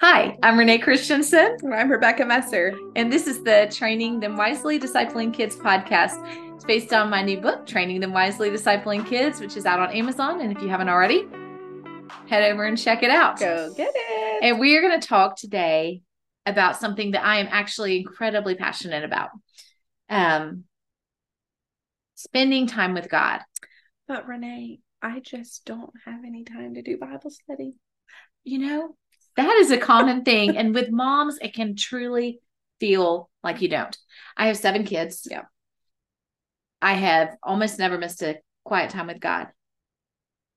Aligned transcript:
Hi, 0.00 0.36
I'm 0.42 0.58
Rene 0.58 0.78
Christensen, 0.78 1.56
And 1.62 1.74
I'm 1.74 1.90
Rebecca 1.90 2.24
Messer. 2.24 2.76
and 2.96 3.10
this 3.10 3.26
is 3.26 3.42
the 3.42 3.68
Training 3.72 4.20
Them 4.20 4.36
Wisely 4.36 4.78
Discipling 4.78 5.32
Kids 5.32 5.56
podcast. 5.56 6.16
It's 6.54 6.64
based 6.64 6.92
on 6.92 7.08
my 7.10 7.22
new 7.22 7.40
book, 7.40 7.66
Training 7.66 8.00
Them 8.00 8.12
Wisely 8.12 8.50
Discipling 8.50 9.06
Kids, 9.06 9.40
which 9.40 9.56
is 9.56 9.64
out 9.64 9.80
on 9.80 9.90
Amazon. 9.94 10.40
And 10.40 10.54
if 10.54 10.62
you 10.62 10.68
haven't 10.68 10.88
already, 10.90 11.26
head 12.28 12.50
over 12.52 12.64
and 12.64 12.76
check 12.78 13.02
it 13.02 13.10
out. 13.10 13.38
Go 13.38 13.72
get 13.74 13.92
it. 13.94 14.44
And 14.44 14.60
we 14.60 14.76
are 14.76 14.82
going 14.82 15.00
to 15.00 15.06
talk 15.06 15.36
today 15.36 16.02
about 16.44 16.76
something 16.76 17.12
that 17.12 17.24
I 17.24 17.38
am 17.38 17.48
actually 17.50 17.96
incredibly 17.98 18.54
passionate 18.54 19.02
about 19.04 19.30
um, 20.10 20.64
spending 22.14 22.66
time 22.66 22.92
with 22.94 23.08
God. 23.08 23.40
but 24.06 24.28
Rene, 24.28 24.78
I 25.00 25.20
just 25.20 25.64
don't 25.64 25.90
have 26.04 26.20
any 26.24 26.44
time 26.44 26.74
to 26.74 26.82
do 26.82 26.98
Bible 26.98 27.30
study. 27.30 27.74
You 28.44 28.58
know, 28.60 28.96
that 29.36 29.56
is 29.58 29.70
a 29.70 29.78
common 29.78 30.24
thing. 30.24 30.56
And 30.56 30.74
with 30.74 30.90
moms, 30.90 31.38
it 31.40 31.54
can 31.54 31.76
truly 31.76 32.40
feel 32.80 33.30
like 33.42 33.62
you 33.62 33.68
don't. 33.68 33.96
I 34.36 34.48
have 34.48 34.56
seven 34.56 34.84
kids. 34.84 35.26
Yeah. 35.30 35.42
I 36.82 36.94
have 36.94 37.36
almost 37.42 37.78
never 37.78 37.98
missed 37.98 38.22
a 38.22 38.38
quiet 38.64 38.90
time 38.90 39.06
with 39.06 39.20
God. 39.20 39.48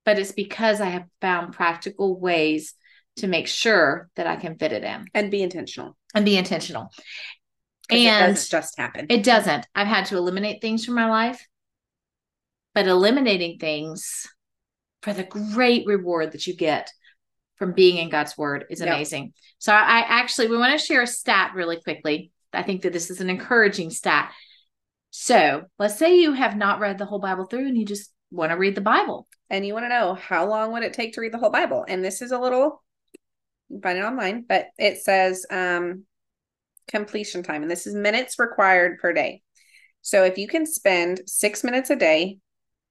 But 0.05 0.19
it's 0.19 0.31
because 0.31 0.81
I 0.81 0.85
have 0.87 1.05
found 1.21 1.53
practical 1.53 2.19
ways 2.19 2.73
to 3.17 3.27
make 3.27 3.47
sure 3.47 4.09
that 4.15 4.27
I 4.27 4.35
can 4.37 4.57
fit 4.57 4.71
it 4.71 4.83
in 4.83 5.07
And 5.13 5.29
be 5.29 5.43
intentional. 5.43 5.97
and 6.15 6.25
be 6.25 6.37
intentional. 6.37 6.89
'Cause 7.89 7.99
it 7.99 8.05
And 8.05 8.35
doesn't 8.35 8.49
just 8.49 8.77
happen. 8.77 9.07
it 9.09 9.23
doesn't. 9.23 9.67
I've 9.75 9.87
had 9.87 10.05
to 10.07 10.17
eliminate 10.17 10.61
things 10.61 10.85
from 10.85 10.95
my 10.95 11.09
life, 11.09 11.45
but 12.73 12.87
eliminating 12.87 13.57
things 13.59 14.27
for 15.01 15.11
the 15.13 15.23
great 15.23 15.85
reward 15.85 16.31
that 16.33 16.47
you 16.47 16.55
get 16.55 16.91
from 17.59 17.73
being 17.73 17.97
in 17.97 18.09
God's 18.09 18.37
word 18.37 18.65
is 18.69 18.79
Yep. 18.79 18.89
amazing. 18.89 19.33
So 19.59 19.73
I 19.73 19.99
actually 20.07 20.47
we 20.47 20.57
want 20.57 20.79
to 20.79 20.83
share 20.83 21.01
a 21.03 21.07
stat 21.07 21.51
really 21.53 21.79
quickly. 21.79 22.31
I 22.53 22.63
think 22.63 22.81
that 22.81 22.93
this 22.93 23.11
is 23.11 23.21
an 23.21 23.29
encouraging 23.29 23.91
stat. 23.91 24.31
So 25.11 25.65
let's 25.77 25.97
say 25.97 26.19
you 26.19 26.33
have 26.33 26.55
not 26.55 26.79
read 26.79 26.97
the 26.97 27.05
whole 27.05 27.19
Bible 27.19 27.45
through 27.45 27.67
and 27.67 27.77
you 27.77 27.85
just 27.85 28.11
want 28.31 28.51
to 28.51 28.57
read 28.57 28.75
the 28.75 28.81
Bible. 28.81 29.27
and 29.51 29.65
you 29.65 29.73
want 29.73 29.83
to 29.85 29.89
know 29.89 30.13
how 30.13 30.47
long 30.47 30.71
would 30.71 30.83
it 30.83 30.93
take 30.93 31.13
to 31.13 31.21
read 31.21 31.33
the 31.33 31.37
whole 31.37 31.49
Bible? 31.49 31.83
And 31.87 32.03
this 32.03 32.21
is 32.21 32.31
a 32.31 32.39
little 32.39 32.81
you 33.67 33.75
can 33.75 33.81
find 33.81 33.97
it 33.99 34.03
online, 34.03 34.45
but 34.47 34.67
it 34.77 35.03
says 35.03 35.45
um 35.51 36.05
completion 36.87 37.43
time. 37.43 37.61
And 37.61 37.69
this 37.69 37.85
is 37.85 37.93
minutes 37.93 38.39
required 38.39 38.99
per 38.99 39.13
day. 39.13 39.41
So 40.01 40.23
if 40.23 40.37
you 40.37 40.47
can 40.47 40.65
spend 40.65 41.21
six 41.27 41.63
minutes 41.63 41.89
a 41.89 41.95
day 41.95 42.39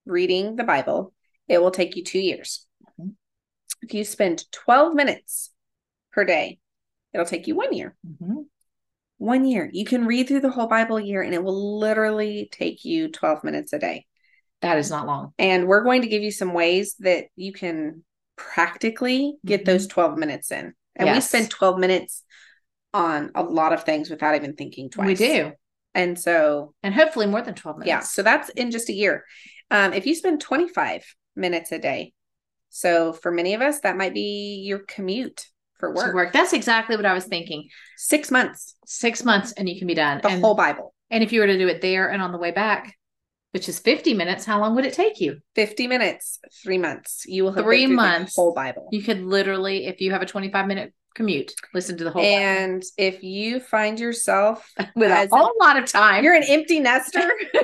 reading 0.05 0.57
the 0.57 0.65
Bible, 0.65 1.15
it 1.49 1.61
will 1.61 1.71
take 1.71 1.97
you 1.97 2.05
two 2.05 2.19
years. 2.21 2.67
If 3.83 3.95
you 3.95 4.05
spend 4.05 4.45
12 4.53 4.95
minutes 4.95 5.53
per 6.13 6.25
day, 6.25 6.59
it'll 7.13 7.27
take 7.27 7.47
you 7.47 7.55
one 7.55 7.73
year. 7.73 7.97
One 9.19 9.45
year. 9.45 9.69
You 9.73 9.85
can 9.85 10.07
read 10.07 10.29
through 10.29 10.41
the 10.41 10.51
whole 10.51 10.69
Bible 10.69 10.97
a 10.97 11.03
year 11.03 11.23
and 11.23 11.35
it 11.35 11.43
will 11.43 11.79
literally 11.79 12.49
take 12.53 12.85
you 12.85 13.11
12 13.11 13.45
minutes 13.45 13.73
a 13.73 13.79
day. 13.79 14.07
That 14.61 14.79
is 14.79 14.91
not 14.91 15.07
long. 15.07 15.33
And 15.39 15.67
we're 15.67 15.85
going 15.85 16.03
to 16.03 16.09
give 16.09 16.23
you 16.23 16.31
some 16.33 16.53
ways 16.53 16.95
that 17.01 17.27
you 17.37 17.53
can 17.53 18.05
practically 18.37 19.37
get 19.45 19.63
Mhm. 19.63 19.67
those 19.67 19.87
12 19.87 20.17
minutes 20.19 20.51
in. 20.53 20.75
And 20.97 21.13
we 21.13 21.21
spend 21.21 21.51
12 21.51 21.79
minutes 21.79 22.25
on 22.95 23.31
a 23.35 23.43
lot 23.43 23.73
of 23.73 23.85
things 23.85 24.11
without 24.11 24.35
even 24.35 24.55
thinking 24.55 24.91
twice. 24.91 25.07
We 25.07 25.15
do. 25.15 25.53
And 25.95 26.19
so, 26.19 26.75
And 26.83 26.95
hopefully 26.95 27.27
more 27.27 27.43
than 27.43 27.55
12 27.55 27.79
minutes. 27.79 27.89
yeah, 27.89 28.01
so 28.01 28.23
that's 28.23 28.49
in 28.51 28.71
just 28.71 28.89
a 28.89 28.93
year. 28.93 29.25
Um, 29.71 29.93
if 29.93 30.07
you 30.07 30.15
spend 30.15 30.41
25 30.41 31.05
minutes 31.37 31.73
a 31.73 31.79
day, 31.79 32.13
so 32.71 33.13
for 33.13 33.31
many 33.31 33.55
of 33.55 33.61
us, 33.63 33.81
that 33.81 33.97
might 33.97 34.15
be 34.15 34.63
your 34.67 34.81
commute 34.81 35.47
for 35.79 35.89
To 35.91 35.95
work. 35.95 36.15
work. 36.15 36.33
That's 36.33 36.53
exactly 36.53 36.97
what 36.97 37.07
I 37.07 37.15
was 37.15 37.25
thinking. 37.25 37.69
Six 37.97 38.31
months, 38.31 38.75
Six 38.87 39.25
months 39.25 39.53
and 39.53 39.69
you 39.69 39.79
can 39.79 39.87
be 39.87 39.95
done. 39.95 40.21
the 40.23 40.29
and, 40.29 40.43
whole 40.43 40.55
Bible. 40.55 40.95
and 41.11 41.23
if 41.23 41.33
you 41.33 41.41
were 41.41 41.47
to 41.47 41.59
do 41.59 41.69
it 41.69 41.81
there 41.81 42.11
and 42.11 42.21
on 42.23 42.33
the 42.33 42.39
way 42.39 42.51
back, 42.51 42.95
which 43.53 43.69
is 43.69 43.79
50 43.79 44.13
minutes, 44.15 44.45
how 44.45 44.61
long 44.61 44.75
would 44.75 44.85
it 44.85 44.93
take 44.93 45.21
you? 45.21 45.39
50 45.55 45.87
minutes, 45.87 46.39
three 46.63 46.79
months. 46.79 47.25
You 47.27 47.45
will 47.45 47.53
have 47.53 47.65
Three 47.65 47.87
months. 47.87 48.37
whole 48.37 48.53
Bible. 48.53 48.89
You 48.93 49.03
could 49.03 49.23
literally, 49.23 49.87
if 49.87 50.01
you 50.01 50.11
have 50.13 50.21
a 50.21 50.27
25 50.27 50.67
minute 50.67 50.93
commute, 51.15 51.53
listen 51.73 51.97
to 51.97 52.05
the 52.05 52.11
whole 52.11 52.23
And 52.23 52.83
if 52.99 53.23
you 53.23 53.59
find 53.61 53.99
yourself 53.99 54.71
with 54.95 55.11
a 55.11 55.29
whole 55.35 55.55
lot 55.61 55.79
of 55.79 55.87
time. 55.87 56.23
you're 56.25 56.35
an 56.35 56.45
empty 56.47 56.79
nester 56.81 57.29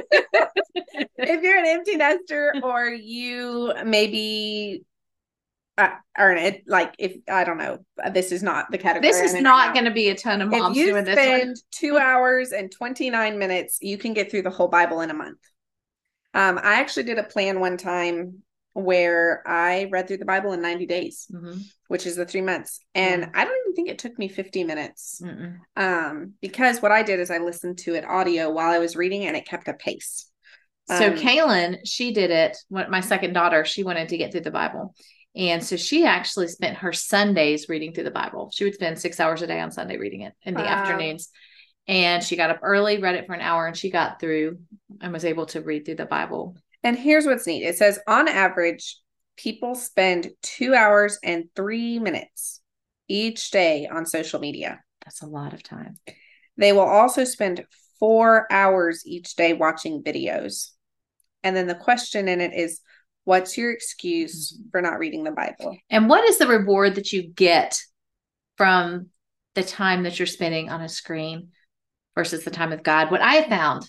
if 1.19 1.43
you're 1.43 1.59
an 1.59 1.67
empty 1.67 1.97
nester 1.97 2.55
or 2.63 2.89
you 2.89 3.73
maybe 3.85 4.85
uh, 5.77 5.89
are 6.17 6.31
an 6.33 6.57
like 6.67 6.95
if 6.99 7.17
i 7.29 7.43
don't 7.45 7.59
know 7.59 7.79
this 8.13 8.31
is 8.33 8.43
not 8.43 8.71
the 8.71 8.79
category 8.79 9.11
this 9.11 9.21
is 9.21 9.41
not 9.41 9.73
going 9.75 9.85
to 9.87 9.91
be 9.91 10.09
a 10.09 10.15
ton 10.15 10.41
of 10.41 10.53
if 10.53 10.59
moms 10.61 10.77
you 10.77 10.87
doing 10.91 11.05
this 11.05 11.19
spend 11.19 11.49
one. 11.49 11.55
two 11.73 11.99
hours 11.99 12.53
and 12.53 12.71
29 12.71 13.39
minutes 13.39 13.79
you 13.81 13.99
can 13.99 14.13
get 14.15 14.31
through 14.31 14.43
the 14.43 14.51
whole 14.51 14.69
bible 14.69 15.01
in 15.01 15.11
a 15.11 15.15
month 15.15 15.39
um 16.35 16.59
i 16.63 16.75
actually 16.81 17.03
did 17.03 17.19
a 17.19 17.25
plan 17.25 17.59
one 17.59 17.77
time 17.77 18.43
where 18.73 19.43
i 19.47 19.89
read 19.91 20.07
through 20.07 20.17
the 20.17 20.25
bible 20.25 20.53
in 20.53 20.61
90 20.63 20.87
days 20.87 21.27
Mhm. 21.33 21.61
which 21.89 22.07
is 22.07 22.15
the 22.17 22.25
three 22.27 22.41
months 22.41 22.79
and 22.95 23.23
Yeah. 23.23 23.31
i 23.35 23.45
don't 23.45 23.57
even 23.65 23.75
think 23.75 23.89
it 23.89 23.99
took 23.99 24.17
me 24.19 24.29
50 24.29 24.63
minutes 24.65 25.21
Mm-mm. 25.25 25.57
um 25.77 26.35
because 26.41 26.81
what 26.83 26.93
i 26.93 27.03
did 27.03 27.19
is 27.19 27.31
i 27.33 27.39
listened 27.39 27.79
to 27.79 27.95
it 27.95 28.05
audio 28.05 28.51
while 28.51 28.71
i 28.71 28.79
was 28.79 28.95
reading 28.97 29.27
and 29.27 29.37
it 29.37 29.47
kept 29.47 29.67
a 29.69 29.75
pace 29.75 30.31
So 30.89 31.07
Um, 31.09 31.15
Kaylin, 31.17 31.79
she 31.87 32.13
did 32.13 32.31
it. 32.31 32.59
When 32.69 32.91
my 32.91 33.01
second 33.01 33.33
daughter, 33.33 33.65
she 33.65 33.85
wanted 33.85 34.11
to 34.11 34.19
get 34.19 34.33
through 34.33 34.43
the 34.43 34.51
Bible, 34.51 34.95
and 35.37 35.65
so 35.65 35.77
she 35.77 36.05
actually 36.05 36.49
spent 36.49 36.79
her 36.79 36.93
Sundays 36.93 37.69
reading 37.69 37.93
through 37.93 38.05
the 38.05 38.11
Bible. 38.11 38.51
She 38.53 38.65
would 38.65 38.75
spend 38.75 38.99
six 38.99 39.19
hours 39.19 39.43
a 39.43 39.47
day 39.47 39.61
on 39.61 39.73
Sunday 39.73 39.97
reading 39.97 40.23
it 40.23 40.33
in 40.43 40.55
the 40.55 40.63
Wow. 40.63 40.73
afternoons. 40.73 41.31
And 41.87 42.23
she 42.23 42.37
got 42.37 42.51
up 42.51 42.61
early, 42.63 42.99
read 42.99 43.17
it 43.17 43.27
for 43.27 43.35
an 43.35 43.41
hour, 43.41 43.67
and 43.67 43.77
she 43.77 43.91
got 43.91 44.21
through 44.21 44.59
and 45.01 45.13
was 45.13 45.25
able 45.25 45.47
to 45.47 45.61
read 45.61 45.85
through 45.85 45.97
the 45.97 46.07
Bible. 46.07 46.57
And 46.83 46.97
here's 46.97 47.27
what's 47.27 47.47
neat 47.47 47.65
it 47.65 47.77
says 47.77 47.99
on 48.07 48.29
average, 48.29 48.99
people 49.37 49.75
spend 49.75 50.31
two 50.43 50.75
hours 50.75 51.19
and 51.23 51.47
three 51.57 51.99
minutes 51.99 52.61
each 53.09 53.51
day 53.51 53.87
on 53.87 54.07
social 54.07 54.41
media. 54.41 54.81
That's 55.05 55.23
a 55.23 55.27
lot 55.27 55.53
of 55.53 55.63
time. 55.63 55.97
They 56.57 56.73
will 56.73 56.81
also 56.81 57.25
spend 57.25 57.67
four 57.99 58.47
hours 58.51 59.03
each 59.07 59.35
day 59.35 59.53
watching 59.53 60.03
videos. 60.03 60.71
And 61.43 61.55
then 61.55 61.67
the 61.67 61.75
question 61.75 62.29
in 62.29 62.41
it 62.41 62.55
is 62.55 62.81
what's 63.25 63.59
your 63.59 63.73
excuse 63.73 64.53
mm-hmm. 64.53 64.71
for 64.71 64.81
not 64.81 64.99
reading 64.99 65.25
the 65.25 65.33
Bible? 65.33 65.77
And 65.91 66.09
what 66.09 66.25
is 66.25 66.39
the 66.39 66.47
reward 66.47 66.95
that 66.95 67.13
you 67.13 67.23
get 67.23 67.79
from 68.57 69.07
the 69.55 69.65
time 69.65 70.05
that 70.05 70.19
you're 70.19 70.27
spending 70.27 70.71
on 70.71 70.81
a 70.81 70.89
screen 70.89 71.49
versus 72.15 72.45
the 72.45 72.51
time 72.51 72.71
with 72.71 72.83
God? 72.83 73.11
What 73.11 73.23
I 73.23 73.35
have 73.35 73.47
found 73.47 73.89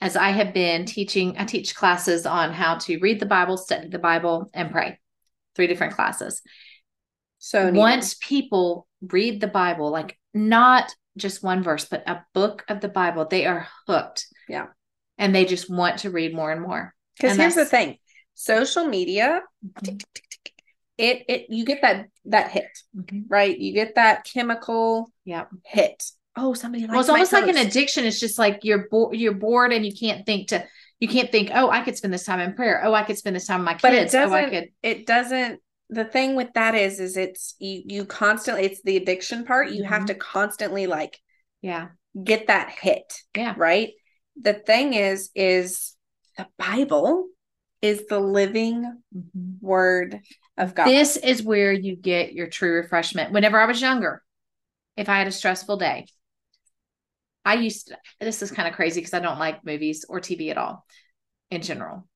as 0.00 0.16
I 0.16 0.30
have 0.30 0.54
been 0.54 0.86
teaching, 0.86 1.36
I 1.38 1.44
teach 1.44 1.74
classes 1.74 2.24
on 2.24 2.52
how 2.52 2.78
to 2.78 2.98
read 2.98 3.20
the 3.20 3.26
Bible, 3.26 3.56
study 3.56 3.88
the 3.88 3.98
Bible, 3.98 4.50
and 4.54 4.70
pray. 4.70 4.98
Three 5.54 5.66
different 5.66 5.94
classes. 5.94 6.40
So 7.38 7.70
neat. 7.70 7.78
Once 7.78 8.14
people 8.14 8.86
read 9.02 9.40
the 9.40 9.48
Bible, 9.48 9.90
like 9.90 10.18
not 10.32 10.94
just 11.18 11.42
one 11.42 11.62
verse, 11.62 11.84
but 11.84 12.08
a 12.08 12.24
book 12.32 12.64
of 12.68 12.80
the 12.80 12.88
Bible, 12.88 13.26
they 13.26 13.46
are 13.46 13.66
hooked. 13.86 14.26
Yeah. 14.48 14.68
And 15.18 15.34
they 15.34 15.44
just 15.44 15.68
want 15.68 15.98
to 15.98 16.10
read 16.10 16.34
more 16.34 16.50
and 16.50 16.62
more. 16.62 16.94
because 17.16 17.36
here's 17.36 17.54
the 17.54 17.66
thing 17.66 17.98
social 18.40 18.86
media, 18.86 19.42
Mhm. 19.64 20.02
it 20.96 21.24
it 21.28 21.46
you 21.50 21.64
get 21.64 21.82
that 21.82 22.06
that 22.26 22.50
hit, 22.50 22.68
Mhm. 22.96 23.24
right? 23.28 23.56
You 23.58 23.72
get 23.72 23.94
that 23.96 24.24
chemical 24.24 25.10
Yep. 25.24 25.48
hit. 25.66 26.04
Oh, 26.36 26.54
somebody 26.54 26.82
likes 26.82 26.92
well, 26.92 27.00
it's 27.00 27.10
almost 27.10 27.32
like 27.32 27.48
an 27.48 27.56
addiction. 27.66 28.04
It's 28.04 28.20
just 28.20 28.38
like 28.38 28.60
you're 28.62 28.88
bored. 28.88 29.16
You're 29.16 29.34
bored, 29.34 29.72
and 29.72 29.84
you 29.84 29.92
can't 29.94 30.24
think 30.24 30.48
to. 30.48 30.64
You 31.00 31.08
can't 31.08 31.30
think. 31.32 31.50
Oh, 31.54 31.70
I 31.70 31.80
could 31.82 31.96
spend 31.96 32.12
this 32.14 32.24
time 32.24 32.40
in 32.40 32.54
prayer. 32.54 32.82
Oh, 32.84 32.94
I 32.94 33.02
could 33.04 33.18
spend 33.18 33.36
this 33.36 33.46
time 33.46 33.60
with 33.60 33.66
my 33.66 33.78
But 33.80 33.94
it 33.94 33.98
kids. 34.02 34.14
oh, 34.14 34.18
I 34.32 34.42
doesn't- 34.42 34.50
could. 34.50 34.68
it 34.82 35.06
doesn't 35.06 35.60
the 35.92 36.04
thing 36.04 36.36
with 36.36 36.52
that 36.54 36.76
is 36.76 37.00
is 37.00 37.16
it's 37.16 37.56
you 37.58 37.82
you 37.84 38.04
constantly 38.04 38.64
it's 38.64 38.80
the 38.82 38.96
addiction 38.96 39.44
part 39.44 39.70
you 39.72 39.82
have 39.82 40.02
Mhm. 40.02 40.06
to 40.06 40.14
constantly 40.14 40.86
like 40.86 41.18
Yeah. 41.62 41.88
get 42.30 42.46
that 42.46 42.70
hit 42.70 43.12
Yeah. 43.36 43.54
right 43.56 43.90
the 44.40 44.54
thing 44.54 44.94
is 44.94 45.30
is 45.34 45.96
the 46.38 46.46
bible 46.56 47.26
is 47.82 48.06
the 48.06 48.18
living 48.20 48.82
mm-hmm. 49.16 49.66
word 49.66 50.20
of 50.56 50.74
god 50.74 50.86
This 50.86 51.16
is 51.16 51.42
where 51.42 51.72
you 51.72 51.96
get 51.96 52.32
your 52.32 52.48
true 52.48 52.74
refreshment. 52.74 53.32
Whenever 53.32 53.58
I 53.58 53.66
was 53.66 53.80
younger, 53.80 54.22
if 54.96 55.08
I 55.08 55.18
had 55.18 55.26
a 55.26 55.32
stressful 55.32 55.78
day, 55.78 56.06
I 57.44 57.54
used 57.54 57.88
to, 57.88 57.96
this 58.20 58.42
is 58.42 58.50
kind 58.50 58.68
of 58.68 58.74
crazy 58.74 59.00
because 59.00 59.14
I 59.14 59.20
don't 59.20 59.38
like 59.38 59.64
movies 59.64 60.04
or 60.08 60.20
TV 60.20 60.50
at 60.50 60.58
all 60.58 60.84
in 61.50 61.62
general, 61.62 62.06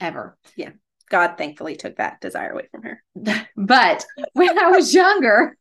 ever. 0.00 0.38
Yeah. 0.56 0.70
God 1.10 1.36
thankfully 1.38 1.76
took 1.76 1.96
that 1.96 2.20
desire 2.20 2.50
away 2.50 2.68
from 2.70 2.82
her 2.82 3.02
But 3.56 4.04
when 4.32 4.58
I 4.58 4.70
was 4.70 4.94
younger, 4.94 5.56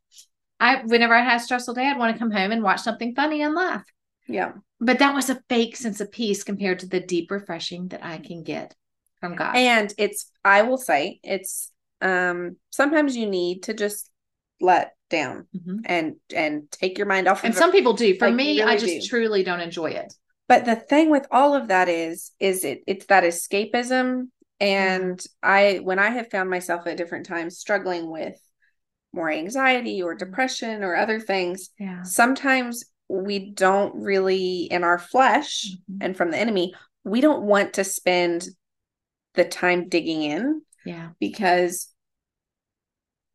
I 0.60 0.83
whenever 0.86 1.13
I 1.13 1.24
had 1.24 1.42
a 1.42 1.44
stressful 1.44 1.74
day, 1.74 1.88
I'd 1.88 1.98
want 1.98 2.13
to 2.13 2.19
come 2.19 2.31
home 2.31 2.51
and 2.51 2.63
watch 2.63 2.81
something 2.81 3.16
funny 3.16 3.42
and 3.42 3.56
laugh. 3.56 3.83
yeah 4.27 4.54
But 4.80 5.00
that 5.00 5.16
was 5.16 5.30
a 5.30 5.42
fake 5.50 5.75
sense 5.75 6.00
of 6.00 6.12
peace 6.12 6.44
compared 6.44 6.80
to 6.80 6.88
the 6.88 7.00
deep 7.00 7.31
refreshing 7.31 7.88
that 7.89 8.04
I 8.04 8.18
can 8.19 8.44
get 8.44 8.75
from 9.25 9.36
God. 9.38 9.56
and 9.56 9.94
it's 9.98 10.31
i 10.44 10.62
will 10.63 10.77
say 10.77 11.19
it's 11.24 11.72
um 12.01 12.56
sometimes 12.72 13.16
you 13.16 13.27
need 13.27 13.63
to 13.63 13.74
just 13.74 14.10
let 14.62 14.94
down 15.10 15.48
Mhm. 15.56 15.81
and 15.86 16.16
and 16.36 16.72
take 16.72 16.98
your 16.98 17.07
mind 17.07 17.27
off 17.27 17.44
And 17.44 17.54
of 17.54 17.57
it. 17.57 17.60
some 17.60 17.72
people 17.72 17.94
do. 17.94 18.16
For 18.18 18.27
Like, 18.27 18.36
me, 18.36 18.62
I 18.62 18.75
just 18.77 19.01
do. 19.01 19.07
truly 19.07 19.44
don't 19.44 19.60
enjoy 19.62 19.92
it. 19.92 20.13
But 20.48 20.66
the 20.66 20.75
thing 20.75 21.10
with 21.12 21.27
all 21.31 21.54
of 21.56 21.68
that 21.68 21.89
is, 21.89 22.31
is 22.39 22.63
it 22.66 22.81
it's 22.88 23.06
that 23.07 23.24
escapism. 23.24 24.30
And 24.60 25.22
I, 25.44 25.80
when 25.83 26.00
I 26.00 26.10
have 26.10 26.31
found 26.31 26.50
myself 26.50 26.88
at 26.88 26.98
different 26.98 27.25
times 27.25 27.57
struggling 27.60 28.10
with 28.10 28.36
more 29.13 29.30
anxiety 29.30 30.01
or 30.01 30.16
depression 30.16 30.83
or 30.83 30.95
other 30.95 31.19
things, 31.19 31.69
Yeah. 31.80 32.01
sometimes 32.04 32.83
we 33.10 33.51
don't 33.51 33.94
really, 33.95 34.63
in 34.63 34.83
our 34.83 34.98
flesh 34.98 35.68
Mhm. 35.92 35.98
and 36.01 36.18
from 36.18 36.31
the 36.31 36.38
enemy, 36.38 36.74
we 37.04 37.22
don't 37.22 37.44
want 37.44 37.74
to 37.74 37.83
spend 37.83 38.48
the 39.36 39.46
time 39.46 39.90
digging 39.90 40.24
in 40.24 40.62
Yeah. 40.86 41.10
because 41.20 41.90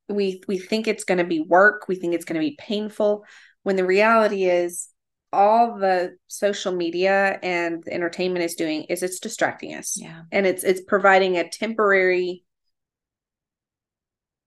we 0.08 0.42
we 0.48 0.58
think 0.58 0.88
it's 0.88 1.04
going 1.04 1.18
to 1.18 1.24
be 1.24 1.40
work 1.40 1.86
we 1.88 1.94
think 1.94 2.14
it's 2.14 2.24
going 2.24 2.40
to 2.40 2.46
be 2.46 2.56
painful 2.58 3.24
when 3.62 3.76
the 3.76 3.86
reality 3.86 4.44
is 4.44 4.88
all 5.32 5.78
the 5.78 6.16
social 6.26 6.72
media 6.72 7.38
and 7.42 7.84
the 7.84 7.92
entertainment 7.92 8.44
is 8.44 8.54
doing 8.56 8.82
is 8.84 9.02
it's 9.04 9.20
distracting 9.20 9.74
us 9.74 9.96
Yeah. 9.96 10.22
and 10.32 10.46
it's 10.46 10.64
it's 10.64 10.80
providing 10.80 11.36
a 11.36 11.48
temporary 11.48 12.44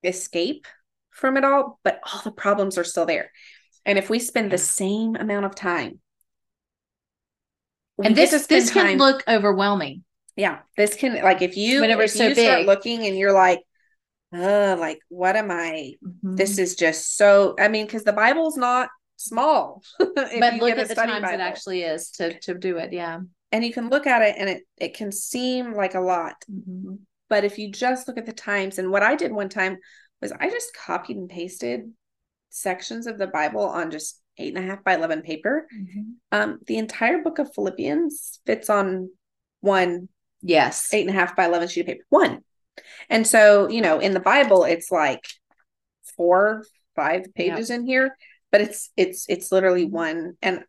escape 0.04 0.68
from 1.12 1.38
it 1.38 1.46
all 1.46 1.80
but 1.84 2.02
all 2.12 2.22
the 2.24 2.32
problems 2.32 2.78
are 2.78 2.84
still 2.84 3.06
there 3.06 3.32
and 3.86 3.98
if 3.98 4.10
we 4.10 4.20
spend 4.20 4.52
the 4.52 4.58
same 4.58 5.16
amount 5.16 5.46
of 5.46 5.56
time 5.56 6.00
And 8.04 8.16
this 8.16 8.32
to 8.32 8.48
this 8.50 8.72
can 8.72 8.98
look 8.98 9.24
overwhelming. 9.28 10.04
Yeah 10.35 10.59
this 10.77 10.95
can 10.95 11.21
like 11.24 11.41
if 11.41 11.56
you 11.57 11.81
Whenever 11.81 12.03
if 12.03 12.12
so 12.12 12.27
you 12.27 12.35
start 12.35 12.59
big. 12.59 12.68
looking 12.68 13.06
and 13.06 13.18
you're 13.18 13.33
like 13.33 13.62
uh 14.33 14.75
like 14.80 15.00
what 15.09 15.35
am 15.35 15.51
i 15.51 15.94
Mhm. 16.03 16.38
this 16.38 16.57
is 16.57 16.75
just 16.75 17.15
so 17.18 17.56
i 17.59 17.68
mean 17.68 17.85
because 17.85 18.03
the 18.03 18.13
bible's 18.13 18.57
not 18.57 18.89
small 19.18 19.83
but 20.00 20.53
look 20.56 20.77
at 20.77 20.88
the 20.88 20.95
times 20.95 21.30
it 21.31 21.39
actually 21.39 21.83
is 21.83 22.09
to 22.12 22.38
to 22.39 22.53
do 22.56 22.77
it. 22.77 22.91
Yeah. 22.91 23.19
and 23.51 23.63
you 23.63 23.71
can 23.71 23.89
look 23.89 24.07
at 24.07 24.21
it 24.24 24.35
and 24.38 24.50
it 24.50 24.63
it 24.77 24.95
can 24.95 25.12
seem 25.12 25.74
like 25.74 25.94
a 25.95 26.00
lot 26.01 26.35
Mhm. 26.51 27.00
but 27.30 27.44
if 27.44 27.57
you 27.59 27.71
just 27.71 28.07
look 28.07 28.18
at 28.18 28.25
the 28.25 28.33
times 28.33 28.80
and 28.80 28.89
what 28.91 29.03
i 29.03 29.15
did 29.15 29.31
one 29.31 29.50
time 29.50 29.77
was 30.21 30.31
i 30.31 30.50
just 30.50 30.75
copied 30.75 31.18
and 31.18 31.30
pasted 31.30 31.91
sections 32.50 33.07
of 33.07 33.18
the 33.18 33.27
bible 33.27 33.62
on 33.63 33.91
just 33.91 34.19
eight 34.39 34.56
and 34.56 34.63
a 34.63 34.68
half 34.68 34.83
by 34.83 34.95
11 34.95 35.21
paper 35.21 35.68
Mhm. 35.71 36.13
um 36.31 36.59
the 36.65 36.77
entire 36.77 37.19
book 37.21 37.38
of 37.39 37.53
philippians 37.53 38.39
fits 38.47 38.69
on 38.69 39.09
one 39.62 40.09
Yes. 40.44 40.94
eight 40.94 41.07
and 41.07 41.16
a 41.16 41.19
half 41.19 41.36
by 41.36 41.45
11 41.45 41.69
sheet 41.69 41.81
of 41.81 41.88
paper 41.88 42.06
one 42.10 42.44
and 43.10 43.25
so 43.25 43.68
you 43.69 43.81
know 43.81 44.00
in 44.00 44.13
the 44.13 44.19
bible 44.19 44.63
it's 44.66 44.92
like 44.92 45.25
four 46.18 46.63
five 46.95 47.25
pages 47.34 47.69
in 47.69 47.86
here 47.86 48.16
but 48.51 48.62
it's 48.62 48.92
it's 48.98 49.25
it's 49.30 49.51
literally 49.51 49.86
one 49.86 50.38
and 50.42 50.63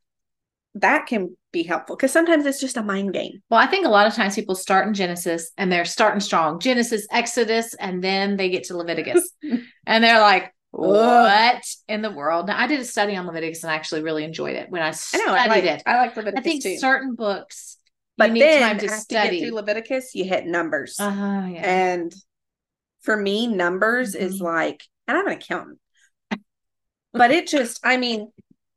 that 0.75 1.06
can 1.06 1.37
be 1.53 1.62
helpful 1.62 1.94
because 1.94 2.11
sometimes 2.11 2.47
it's 2.47 2.61
just 2.61 2.76
a 2.76 2.82
mind 2.82 3.12
game 3.12 3.41
Well, 3.49 3.61
I 3.61 3.67
think 3.67 3.87
a 3.87 3.91
lot 3.91 4.09
of 4.09 4.15
times 4.15 4.35
people 4.35 4.56
start 4.56 4.88
in 4.88 4.94
Genesis 4.94 5.53
and 5.56 5.71
they're 5.71 5.85
starting 5.85 6.19
strong. 6.19 6.59
Genesis, 6.59 7.06
Exodus, 7.12 7.75
and 7.75 8.03
then 8.03 8.37
they 8.37 8.50
get 8.50 8.65
to 8.65 8.76
Leviticus. 8.76 9.31
and 9.87 10.03
they're 10.03 10.21
like, 10.21 10.53
what 10.73 11.62
in 11.87 12.03
the 12.03 12.11
world? 12.11 12.49
Now, 12.49 12.59
I 12.59 12.67
did 12.67 12.81
a 12.81 12.85
study 12.85 13.15
on 13.15 13.25
Leviticus 13.25 13.62
and 13.62 13.71
I 13.71 13.76
actually 13.76 14.03
really 14.03 14.25
enjoyed 14.25 14.56
it 14.56 14.69
when 14.69 14.82
I 14.82 14.88
i 14.88 14.91
studied 14.91 15.26
know 15.26 15.35
i 15.35 15.47
like 15.47 15.62
it. 15.62 15.82
i 15.87 15.97
like 15.99 16.17
leviticus 16.17 16.41
I 16.41 16.43
think 16.43 16.62
too 16.65 16.79
certain 16.79 17.15
books 17.15 17.76
but 18.16 18.32
then 18.34 18.61
time 18.62 18.78
to 18.78 18.87
after 18.87 18.96
study. 19.00 19.37
you 19.37 19.43
get 19.43 19.49
through 19.49 19.56
leviticus 19.56 20.14
you 20.14 20.25
hit 20.25 20.46
numbers 20.46 20.96
uh-huh, 21.00 21.46
yeah. 21.49 21.62
and 21.93 22.14
for 23.02 23.16
me 23.16 23.46
numbers 23.46 24.14
is 24.14 24.40
Mhm. 24.40 24.44
like 24.44 24.84
and 25.08 25.16
i'm 25.16 25.26
an 25.26 25.32
accountant 25.34 25.78
but 27.12 27.31
it 27.31 27.46
just 27.46 27.81
i 27.84 27.96
mean 27.96 28.31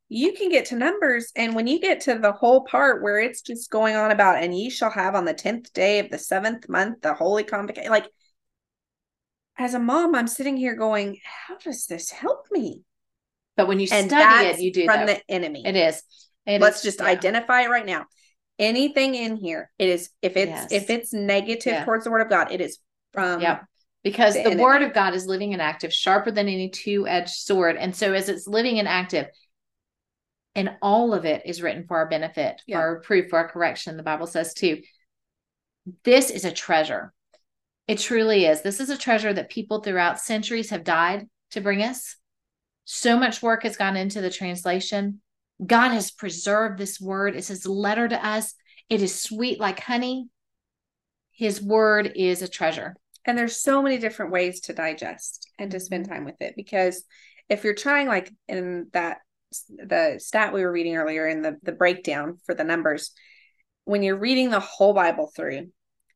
you 0.09 0.31
can 0.33 0.49
get 0.49 0.65
to 0.67 0.75
numbers 0.75 1.31
and 1.35 1.53
when 1.55 1.67
you 1.67 1.79
get 1.81 2.01
to 2.01 2.17
the 2.17 2.31
whole 2.31 2.61
part 2.63 3.03
where 3.03 3.19
it's 3.19 3.41
just 3.41 3.69
going 3.69 3.95
on 3.95 4.11
about 4.11 4.41
and 4.41 4.57
ye 4.57 4.69
shall 4.69 4.89
have 4.91 5.15
on 5.15 5.25
the 5.25 5.33
10th 5.33 5.71
day 5.73 5.99
of 5.99 6.09
the 6.09 6.17
seventh 6.17 6.67
month 6.69 7.01
the 7.01 7.13
holy 7.13 7.43
convocation 7.43 7.91
like 7.91 8.07
as 9.57 9.73
a 9.73 9.79
mom 9.79 10.15
i'm 10.15 10.27
sitting 10.27 10.55
here 10.57 10.75
going 10.75 11.17
how 11.23 11.57
does 11.57 11.85
this 11.87 12.09
help 12.11 12.45
me 12.51 12.81
but 13.55 13.67
when 13.67 13.79
you 13.79 13.87
and 13.91 14.07
study 14.09 14.45
it, 14.45 14.59
you 14.59 14.71
do 14.71 14.85
from 14.85 15.05
that. 15.07 15.23
the 15.27 15.33
enemy 15.33 15.63
It 15.65 15.75
is. 15.75 16.03
It 16.45 16.61
let's 16.61 16.77
is- 16.77 16.83
just 16.83 16.99
yeah. 17.01 17.07
identify 17.07 17.61
it 17.63 17.69
right 17.69 17.85
now 17.85 18.05
anything 18.59 19.15
in 19.15 19.35
here 19.35 19.69
it 19.77 19.89
is 19.89 20.09
if 20.21 20.35
it's 20.35 20.49
Yes. 20.49 20.71
if 20.71 20.89
it's 20.89 21.13
negative 21.13 21.73
Yeah. 21.73 21.85
towards 21.85 22.03
the 22.03 22.11
word 22.11 22.21
of 22.21 22.29
god 22.29 22.51
it 22.51 22.61
is 22.61 22.79
from 23.13 23.41
Yep. 23.41 23.65
Because 24.03 24.35
the 24.35 24.51
the, 24.55 24.63
word 24.63 24.83
of 24.83 24.93
God 24.93 25.15
is 25.15 25.25
living 25.25 25.51
and 25.51 25.61
active, 25.61 25.93
sharper 25.93 26.31
than 26.31 26.47
any 26.47 26.69
two 26.69 27.05
edged 27.07 27.31
sword. 27.31 27.75
And 27.75 27.93
so, 27.93 28.13
as 28.13 28.29
it's 28.29 28.47
living 28.47 28.79
and 28.79 28.87
active, 28.87 29.27
and 30.55 30.77
all 30.81 31.13
of 31.13 31.25
it 31.25 31.41
is 31.45 31.61
written 31.61 31.85
for 31.87 31.97
our 31.97 32.07
benefit, 32.07 32.61
Yeah. 32.65 32.77
for 32.77 32.81
our 32.83 32.99
proof, 33.01 33.29
for 33.29 33.37
our 33.39 33.49
correction, 33.49 33.97
the 33.97 34.03
Bible 34.03 34.27
says 34.27 34.53
too. 34.53 34.81
This 36.03 36.29
is 36.29 36.45
a 36.45 36.51
treasure. 36.53 37.11
It 37.87 37.99
truly 37.99 38.45
is. 38.45 38.61
This 38.61 38.79
is 38.79 38.89
a 38.89 38.97
treasure 38.97 39.33
that 39.33 39.49
people 39.49 39.81
throughout 39.81 40.19
centuries 40.21 40.69
have 40.69 40.83
died 40.85 41.27
to 41.51 41.59
bring 41.61 41.81
us. 41.83 42.15
So 42.85 43.17
much 43.17 43.41
work 43.41 43.63
has 43.63 43.75
gone 43.75 43.97
into 43.97 44.21
the 44.21 44.29
translation. 44.29 45.21
God 45.65 45.89
has 45.89 46.11
preserved 46.11 46.77
this 46.77 46.99
word. 47.01 47.35
It's 47.35 47.47
his 47.47 47.65
letter 47.65 48.07
to 48.07 48.25
us. 48.25 48.53
It 48.89 49.01
is 49.01 49.19
sweet 49.21 49.59
like 49.59 49.79
honey. 49.79 50.29
His 51.31 51.61
word 51.61 52.13
is 52.15 52.41
a 52.41 52.47
treasure. 52.47 52.95
and 53.25 53.37
there's 53.37 53.61
so 53.61 53.81
many 53.81 53.97
different 53.97 54.31
ways 54.31 54.61
to 54.61 54.73
digest 54.73 55.49
and 55.59 55.69
to 55.71 55.79
spend 55.79 56.05
mm-hmm. 56.05 56.13
time 56.13 56.25
with 56.25 56.39
it 56.41 56.53
because 56.55 57.03
if 57.49 57.63
you're 57.63 57.73
trying 57.75 58.07
like 58.07 58.31
in 58.47 58.87
that 58.93 59.17
the 59.69 60.15
stat 60.19 60.53
we 60.53 60.61
were 60.63 60.71
reading 60.71 60.95
earlier 60.97 61.27
in 61.27 61.41
the 61.41 61.57
the 61.63 61.71
breakdown 61.73 62.37
for 62.45 62.55
the 62.55 62.63
numbers 62.63 63.11
when 63.85 64.01
you're 64.03 64.17
reading 64.17 64.49
the 64.49 64.59
whole 64.59 64.93
bible 64.93 65.29
through 65.35 65.67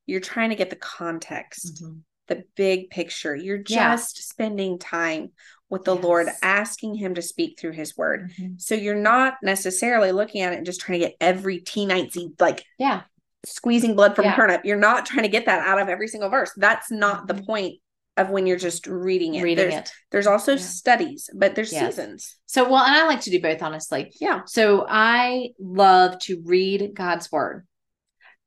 you're 0.05 0.19
trying 0.19 0.49
to 0.49 0.55
get 0.55 0.69
the 0.69 0.75
context 0.75 1.83
mm-hmm. 1.83 1.99
the 2.27 2.43
big 2.55 2.89
picture 2.89 3.35
you're 3.35 3.57
Yeah. 3.67 3.95
just 3.95 4.27
spending 4.29 4.79
time 4.79 5.31
with 5.71 5.83
the 5.85 5.95
lord 5.95 6.27
asking 6.43 6.93
him 6.93 7.15
to 7.15 7.21
speak 7.21 7.59
through 7.59 7.71
his 7.71 7.97
word 7.97 8.31
Mhm. 8.39 8.61
so 8.61 8.75
you're 8.75 8.93
not 8.93 9.37
necessarily 9.41 10.11
looking 10.11 10.41
at 10.41 10.53
it 10.53 10.57
and 10.57 10.65
just 10.65 10.81
trying 10.81 10.99
to 10.99 11.07
get 11.07 11.15
every 11.19 11.59
teensy 11.61 12.39
like 12.39 12.63
Yeah. 12.77 13.01
squeezing 13.43 13.95
blood 13.95 14.15
from 14.15 14.25
Yeah. 14.25 14.33
a 14.33 14.35
turnip. 14.35 14.65
You're 14.65 14.77
not 14.77 15.07
trying 15.07 15.23
to 15.23 15.29
get 15.29 15.47
that 15.47 15.67
out 15.67 15.81
of 15.81 15.89
every 15.89 16.07
single 16.07 16.29
verse. 16.29 16.51
That's 16.55 16.91
not 16.91 17.25
the 17.25 17.33
Mhm. 17.33 17.45
point 17.47 17.79
of 18.17 18.29
when 18.29 18.45
you're 18.45 18.57
just 18.57 18.85
reading 18.85 19.33
it. 19.33 19.41
Reading 19.43 19.69
there's, 19.69 19.73
it. 19.81 19.91
There's 20.11 20.27
also 20.27 20.51
Yeah. 20.51 20.57
studies, 20.59 21.27
but 21.33 21.55
there's 21.55 21.73
Yes. 21.73 21.95
seasons. 21.95 22.35
So, 22.45 22.69
well, 22.69 22.83
and 22.83 22.93
I 22.93 23.07
like 23.07 23.21
to 23.21 23.31
do 23.31 23.41
both, 23.41 23.63
honestly. 23.63 24.13
Yeah. 24.21 24.41
So 24.45 24.85
I 24.87 25.53
love 25.59 26.19
to 26.19 26.39
read 26.45 26.91
God's 26.93 27.31
word. 27.31 27.65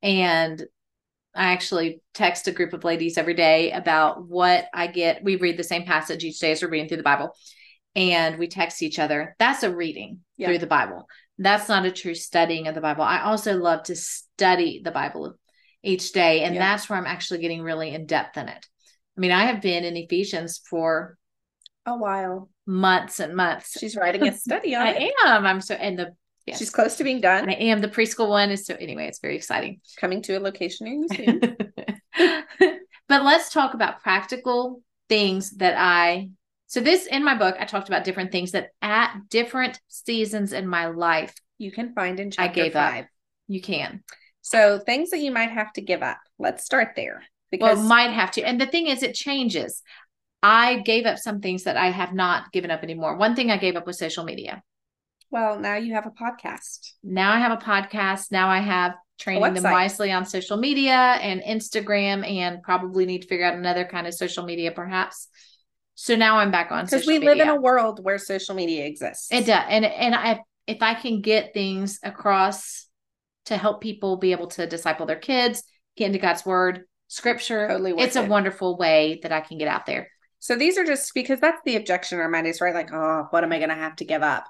And 0.01 0.65
I 1.35 1.51
actually 1.51 2.01
text 2.13 2.47
a 2.47 2.51
group 2.51 2.73
of 2.73 2.83
ladies 2.83 3.17
every 3.17 3.33
day 3.33 3.71
about 3.71 4.25
what 4.25 4.65
I 4.73 4.87
get. 4.87 5.23
We 5.23 5.35
read 5.35 5.57
the 5.57 5.63
same 5.63 5.83
passage 5.83 6.23
each 6.23 6.39
day 6.39 6.51
as 6.53 6.61
we're 6.61 6.69
reading 6.69 6.87
through 6.87 6.97
the 6.97 7.03
Bible. 7.03 7.35
And 7.95 8.37
we 8.37 8.47
text 8.47 8.81
each 8.83 8.99
other. 8.99 9.35
That's 9.39 9.63
a 9.63 9.73
reading 9.73 10.19
Yeah. 10.37 10.47
through 10.47 10.59
the 10.59 10.67
Bible. 10.67 11.07
That's 11.37 11.67
not 11.69 11.85
a 11.85 11.91
true 11.91 12.15
studying 12.15 12.67
of 12.67 12.75
the 12.75 12.81
Bible. 12.81 13.03
I 13.03 13.21
also 13.21 13.57
love 13.57 13.83
to 13.83 13.95
study 13.95 14.81
the 14.83 14.91
Bible 14.91 15.35
each 15.83 16.11
day. 16.13 16.41
And 16.43 16.55
Yeah. 16.55 16.61
that's 16.61 16.89
where 16.89 16.97
I'm 16.97 17.05
actually 17.05 17.39
getting 17.39 17.61
really 17.61 17.89
in 17.93 18.05
depth 18.05 18.37
in 18.37 18.49
it. 18.49 18.65
I 19.17 19.21
mean, 19.21 19.31
I 19.31 19.45
have 19.45 19.61
been 19.61 19.83
in 19.85 19.95
Ephesians 19.95 20.61
for 20.69 21.17
A 21.85 21.95
while. 21.97 22.49
months 22.65 23.19
and 23.19 23.35
months. 23.35 23.77
She's 23.79 23.95
writing 23.95 24.27
a 24.27 24.33
study 24.33 24.75
on 24.75 24.87
I 24.87 24.91
it. 24.91 25.13
am. 25.25 25.45
I'm 25.45 25.61
so, 25.61 25.75
and 25.75 25.97
the 25.99 26.15
yes. 26.45 26.59
She's 26.59 26.69
close 26.69 26.95
to 26.97 27.03
being 27.03 27.21
done. 27.21 27.49
I 27.49 27.53
am. 27.53 27.81
The 27.81 27.87
preschool 27.87 28.29
one 28.29 28.51
is 28.51 28.65
so. 28.65 28.75
Anyway, 28.75 29.07
it's 29.07 29.19
very 29.19 29.35
exciting. 29.35 29.81
Coming 29.97 30.21
to 30.23 30.37
a 30.37 30.39
location 30.39 30.85
near 30.85 30.95
you 30.95 31.07
soon. 31.09 31.57
but 33.07 33.23
let's 33.23 33.51
talk 33.51 33.73
about 33.73 34.01
practical 34.01 34.81
things 35.09 35.51
that 35.57 35.75
I. 35.77 36.29
So 36.67 36.79
this 36.81 37.05
in 37.05 37.23
my 37.23 37.35
book, 37.35 37.55
I 37.59 37.65
talked 37.65 37.87
about 37.87 38.03
different 38.03 38.31
things 38.31 38.51
that 38.51 38.69
at 38.81 39.15
different 39.29 39.79
seasons 39.87 40.51
in 40.51 40.67
my 40.67 40.87
life 40.87 41.33
you 41.57 41.71
can 41.71 41.93
find 41.93 42.19
in 42.19 42.31
I 42.37 42.47
gave 42.47 42.73
five. 42.73 43.05
up. 43.05 43.09
You 43.47 43.61
can. 43.61 44.03
So 44.41 44.79
things 44.79 45.09
that 45.11 45.19
you 45.19 45.31
might 45.31 45.51
have 45.51 45.71
to 45.73 45.81
give 45.81 46.03
up. 46.03 46.17
Let's 46.37 46.65
start 46.65 46.89
there. 46.95 47.23
Well, 47.59 47.75
Because 47.75 47.87
might 47.87 48.11
have 48.11 48.31
to. 48.31 48.41
And 48.43 48.59
the 48.59 48.65
thing 48.65 48.87
is, 48.87 49.01
it 49.03 49.13
changes. 49.15 49.81
I 50.43 50.79
gave 50.79 51.05
up 51.05 51.17
some 51.17 51.39
things 51.39 51.63
that 51.63 51.77
I 51.77 51.89
have 51.89 52.13
not 52.13 52.51
given 52.51 52.69
up 52.69 52.83
anymore. 52.83 53.15
One 53.17 53.35
thing 53.35 53.49
I 53.49 53.57
gave 53.57 53.75
up 53.75 53.87
was 53.87 53.97
social 53.97 54.23
media. 54.23 54.61
Well, 55.31 55.59
now 55.59 55.75
you 55.75 55.93
have 55.93 56.05
a 56.05 56.11
podcast. 56.11 56.93
Now 57.03 57.31
I 57.33 57.39
have 57.39 57.51
a 57.51 57.57
podcast. 57.57 58.31
Now 58.31 58.49
I 58.49 58.59
have 58.59 58.95
training 59.17 59.53
them 59.53 59.63
wisely 59.63 60.11
on 60.11 60.25
social 60.25 60.57
media 60.57 60.93
and 60.93 61.41
Instagram, 61.41 62.29
and 62.29 62.61
probably 62.61 63.05
need 63.05 63.21
to 63.23 63.27
figure 63.27 63.45
out 63.45 63.55
another 63.55 63.85
kind 63.85 64.07
of 64.07 64.13
social 64.13 64.43
media, 64.43 64.71
perhaps. 64.71 65.27
So 65.95 66.15
now 66.15 66.37
I'm 66.37 66.51
back 66.51 66.71
on 66.71 66.85
Because 66.85 67.07
we 67.07 67.19
live 67.19 67.39
in 67.39 67.47
a 67.47 67.59
world 67.59 68.03
where 68.03 68.17
social 68.17 68.55
media 68.55 68.85
exists. 68.85 69.31
It 69.31 69.45
does, 69.45 69.63
and 69.69 69.85
and 69.85 70.13
I 70.13 70.41
if 70.67 70.81
I 70.81 70.93
can 70.93 71.21
get 71.21 71.53
things 71.53 71.99
across 72.03 72.87
to 73.45 73.57
help 73.57 73.81
people 73.81 74.17
be 74.17 74.31
able 74.31 74.47
to 74.47 74.67
disciple 74.67 75.05
their 75.05 75.15
kids, 75.15 75.63
get 75.95 76.07
into 76.07 76.19
God's 76.19 76.45
word, 76.45 76.81
Scripture, 77.07 77.67
Totally 77.67 77.93
it's 77.97 78.15
a 78.15 78.23
it. 78.23 78.29
wonderful 78.29 78.77
way 78.77 79.19
that 79.23 79.31
I 79.31 79.41
can 79.41 79.57
get 79.57 79.67
out 79.67 79.85
there. 79.85 80.09
So 80.39 80.55
these 80.55 80.77
are 80.77 80.85
just 80.85 81.13
because 81.13 81.39
that's 81.39 81.61
the 81.65 81.75
objection 81.75 82.19
our 82.19 82.29
mind 82.29 82.47
is 82.47 82.61
right, 82.61 82.73
like, 82.73 82.91
oh, 82.93 83.27
what 83.29 83.43
am 83.43 83.51
I 83.51 83.59
gonna 83.59 83.75
have 83.75 83.95
to 83.97 84.05
give 84.05 84.21
up? 84.21 84.45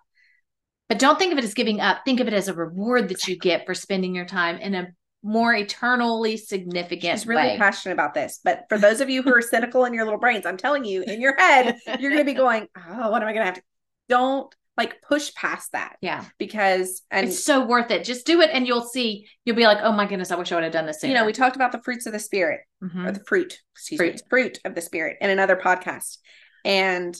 But 0.89 1.00
don't 1.00 1.18
think 1.18 1.32
of 1.32 1.38
it 1.39 1.44
as 1.44 1.54
giving 1.54 1.82
up. 1.82 2.00
Think 2.06 2.20
of 2.20 2.27
it 2.27 2.34
as 2.34 2.48
a 2.48 2.54
reward 2.54 3.10
that 3.10 3.27
you 3.27 3.38
get 3.38 3.65
for 3.65 3.74
spending 3.74 4.13
your 4.13 4.25
time 4.25 4.58
in 4.58 4.75
a 4.75 4.88
more 5.24 5.54
eternally 5.56 6.38
significant 6.38 7.20
She's 7.20 7.25
really 7.27 7.42
way. 7.42 7.58
passionate 7.58 7.94
about 7.94 8.13
this. 8.13 8.39
But 8.44 8.65
for 8.70 8.77
those 8.77 9.01
of 9.01 9.10
you 9.10 9.24
who 9.24 9.34
are 9.34 9.42
cynical 9.54 9.86
in 9.86 9.94
your 9.96 10.04
little 10.04 10.20
brains, 10.20 10.46
I'm 10.46 10.58
telling 10.58 10.86
you, 10.86 11.01
in 11.04 11.20
your 11.22 11.36
head, 11.38 11.77
you're 12.00 12.12
gonna 12.12 12.24
be 12.24 12.34
going, 12.36 12.68
Oh, 12.77 13.10
what 13.10 13.22
am 13.24 13.27
I 13.27 13.34
gonna 13.34 13.46
have 13.46 13.56
to 13.56 13.63
don't 14.08 14.54
like 14.77 15.01
push 15.01 15.34
past 15.34 15.72
that 15.72 15.96
yeah. 16.01 16.25
because 16.38 17.01
and 17.10 17.30
it's 17.30 17.44
so 17.44 17.65
worth 17.65 17.89
it. 17.92 18.04
Just 18.04 18.27
do 18.27 18.42
it 18.42 18.50
and 18.54 18.68
you'll 18.68 18.84
see, 18.84 19.25
you'll 19.46 19.56
be 19.56 19.63
like, 19.65 19.77
oh 19.82 19.94
my 19.94 20.06
goodness, 20.06 20.32
I 20.32 20.36
wish 20.36 20.51
I 20.51 20.56
would 20.56 20.65
have 20.65 20.74
done 20.74 20.86
this 20.86 21.00
sooner. 21.01 21.13
you 21.13 21.18
know, 21.18 21.25
we 21.25 21.32
talked 21.32 21.56
about 21.56 21.72
the 21.72 21.82
fruits 21.82 22.06
of 22.06 22.12
the 22.13 22.20
spirit 22.20 22.60
Mhm. 22.84 23.08
or 23.08 23.12
the 23.13 23.24
fruit, 23.25 23.58
excuse 23.74 23.98
Fruit. 23.98 24.13
me, 24.15 24.20
fruit 24.30 24.60
of 24.65 24.75
the 24.75 24.82
spirit 24.82 25.18
in 25.22 25.30
another 25.30 25.56
podcast. 25.56 26.18
And 26.65 27.15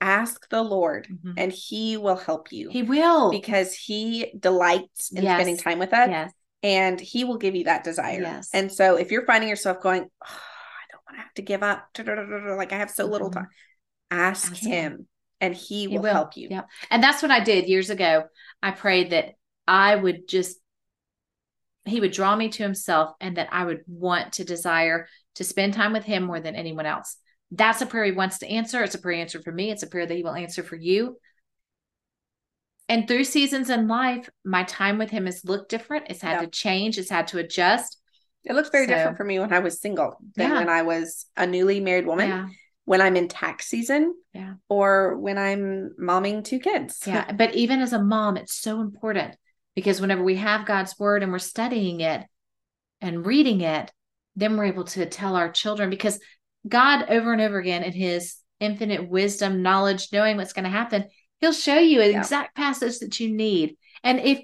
ask 0.00 0.48
the 0.50 0.62
Lord 0.62 1.06
Mhm. 1.10 1.34
and 1.36 1.52
he 1.52 1.96
will 1.96 2.16
help 2.16 2.52
you 2.52 2.68
He 2.70 2.82
will. 2.82 3.30
because 3.30 3.74
he 3.74 4.32
delights 4.38 5.10
in 5.12 5.22
Yes. 5.22 5.36
spending 5.36 5.56
time 5.56 5.78
with 5.78 5.92
us 5.94 6.08
yes. 6.10 6.32
and 6.62 7.00
he 7.00 7.24
will 7.24 7.38
give 7.38 7.54
you 7.54 7.64
that 7.64 7.84
desire. 7.84 8.20
Yes. 8.20 8.50
And 8.52 8.70
so 8.72 8.96
if 8.96 9.10
you're 9.10 9.24
finding 9.26 9.48
yourself 9.48 9.80
going, 9.80 10.02
oh, 10.02 10.26
I 10.26 10.84
don't 10.90 11.02
want 11.06 11.16
to 11.18 11.22
have 11.22 11.34
to 11.34 11.42
give 11.42 11.62
up, 11.62 11.88
like 12.58 12.72
I 12.72 12.76
have 12.78 12.90
so 12.90 13.06
little 13.06 13.30
Mhm. 13.30 13.34
time, 13.34 13.48
ask, 14.10 14.52
Ask 14.52 14.62
him, 14.62 14.70
him. 14.92 15.08
and 15.40 15.54
he, 15.54 15.82
He 15.82 15.88
will, 15.88 16.02
will. 16.02 16.12
help 16.12 16.36
you. 16.36 16.48
Yeah. 16.50 16.62
And 16.90 17.02
that's 17.02 17.22
what 17.22 17.30
I 17.30 17.40
did 17.40 17.66
years 17.68 17.88
ago. 17.90 18.24
I 18.62 18.72
prayed 18.72 19.10
that 19.10 19.34
I 19.66 19.94
would 19.96 20.28
just, 20.28 20.58
he 21.86 22.00
would 22.00 22.12
draw 22.12 22.34
me 22.36 22.48
to 22.50 22.62
himself 22.62 23.14
and 23.20 23.36
that 23.36 23.48
I 23.52 23.64
would 23.64 23.82
want 23.86 24.34
to 24.34 24.44
desire 24.44 25.08
to 25.36 25.44
spend 25.44 25.74
time 25.74 25.92
with 25.92 26.04
him 26.04 26.24
more 26.24 26.40
than 26.40 26.54
anyone 26.56 26.86
else. 26.86 27.16
That's 27.56 27.80
a 27.82 27.86
prayer 27.86 28.04
he 28.04 28.12
wants 28.12 28.38
to 28.38 28.48
answer. 28.48 28.82
It's 28.82 28.94
a 28.94 28.98
prayer 28.98 29.20
answered 29.20 29.44
for 29.44 29.52
me. 29.52 29.70
It's 29.70 29.82
a 29.82 29.86
prayer 29.86 30.06
that 30.06 30.14
he 30.14 30.22
will 30.22 30.34
answer 30.34 30.62
for 30.62 30.76
you. 30.76 31.18
And 32.88 33.08
through 33.08 33.24
seasons 33.24 33.70
in 33.70 33.88
life, 33.88 34.28
my 34.44 34.64
time 34.64 34.98
with 34.98 35.10
him 35.10 35.26
has 35.26 35.44
looked 35.44 35.70
different. 35.70 36.06
It's 36.10 36.20
had 36.20 36.32
Yeah. 36.34 36.40
to 36.42 36.46
change. 36.48 36.98
It's 36.98 37.10
had 37.10 37.28
to 37.28 37.38
adjust. 37.38 37.98
It 38.44 38.54
looks 38.54 38.68
very 38.68 38.86
So- 38.86 38.94
different 38.94 39.16
for 39.16 39.24
me 39.24 39.38
when 39.38 39.52
I 39.52 39.60
was 39.60 39.80
single 39.80 40.18
than 40.34 40.50
Yeah. 40.50 40.58
when 40.58 40.68
I 40.68 40.82
was 40.82 41.26
a 41.36 41.46
newly 41.46 41.80
married 41.80 42.06
woman, 42.06 42.28
Yeah. 42.28 42.48
when 42.84 43.00
I'm 43.00 43.16
in 43.16 43.28
tax 43.28 43.66
season, 43.66 44.14
Yeah. 44.34 44.54
or 44.68 45.16
when 45.16 45.38
I'm 45.38 45.94
momming 45.98 46.44
two 46.44 46.58
kids. 46.58 47.00
Yeah. 47.06 47.30
But 47.38 47.54
even 47.54 47.80
as 47.80 47.92
a 47.94 48.02
mom, 48.02 48.36
it's 48.36 48.54
so 48.54 48.80
important 48.80 49.36
because 49.74 50.00
whenever 50.00 50.22
we 50.22 50.36
have 50.36 50.66
God's 50.66 50.98
word 50.98 51.22
and 51.22 51.32
we're 51.32 51.38
studying 51.38 52.00
it 52.00 52.26
and 53.00 53.24
reading 53.24 53.62
it, 53.62 53.92
then 54.36 54.56
we're 54.56 54.64
able 54.64 54.84
to 54.84 55.06
tell 55.06 55.36
our 55.36 55.50
children 55.50 55.88
because 55.88 56.20
God, 56.66 57.06
over 57.08 57.32
and 57.32 57.40
over 57.42 57.58
again, 57.58 57.82
in 57.82 57.92
his 57.92 58.36
infinite 58.60 59.08
wisdom, 59.08 59.62
knowledge, 59.62 60.08
knowing 60.12 60.36
what's 60.36 60.52
going 60.52 60.64
to 60.64 60.70
happen, 60.70 61.04
he'll 61.40 61.52
show 61.52 61.78
you 61.78 62.00
an 62.00 62.12
Yeah. 62.12 62.18
exact 62.18 62.56
passage 62.56 62.98
that 63.00 63.18
you 63.20 63.30
need. 63.34 63.76
And 64.02 64.20
if, 64.20 64.40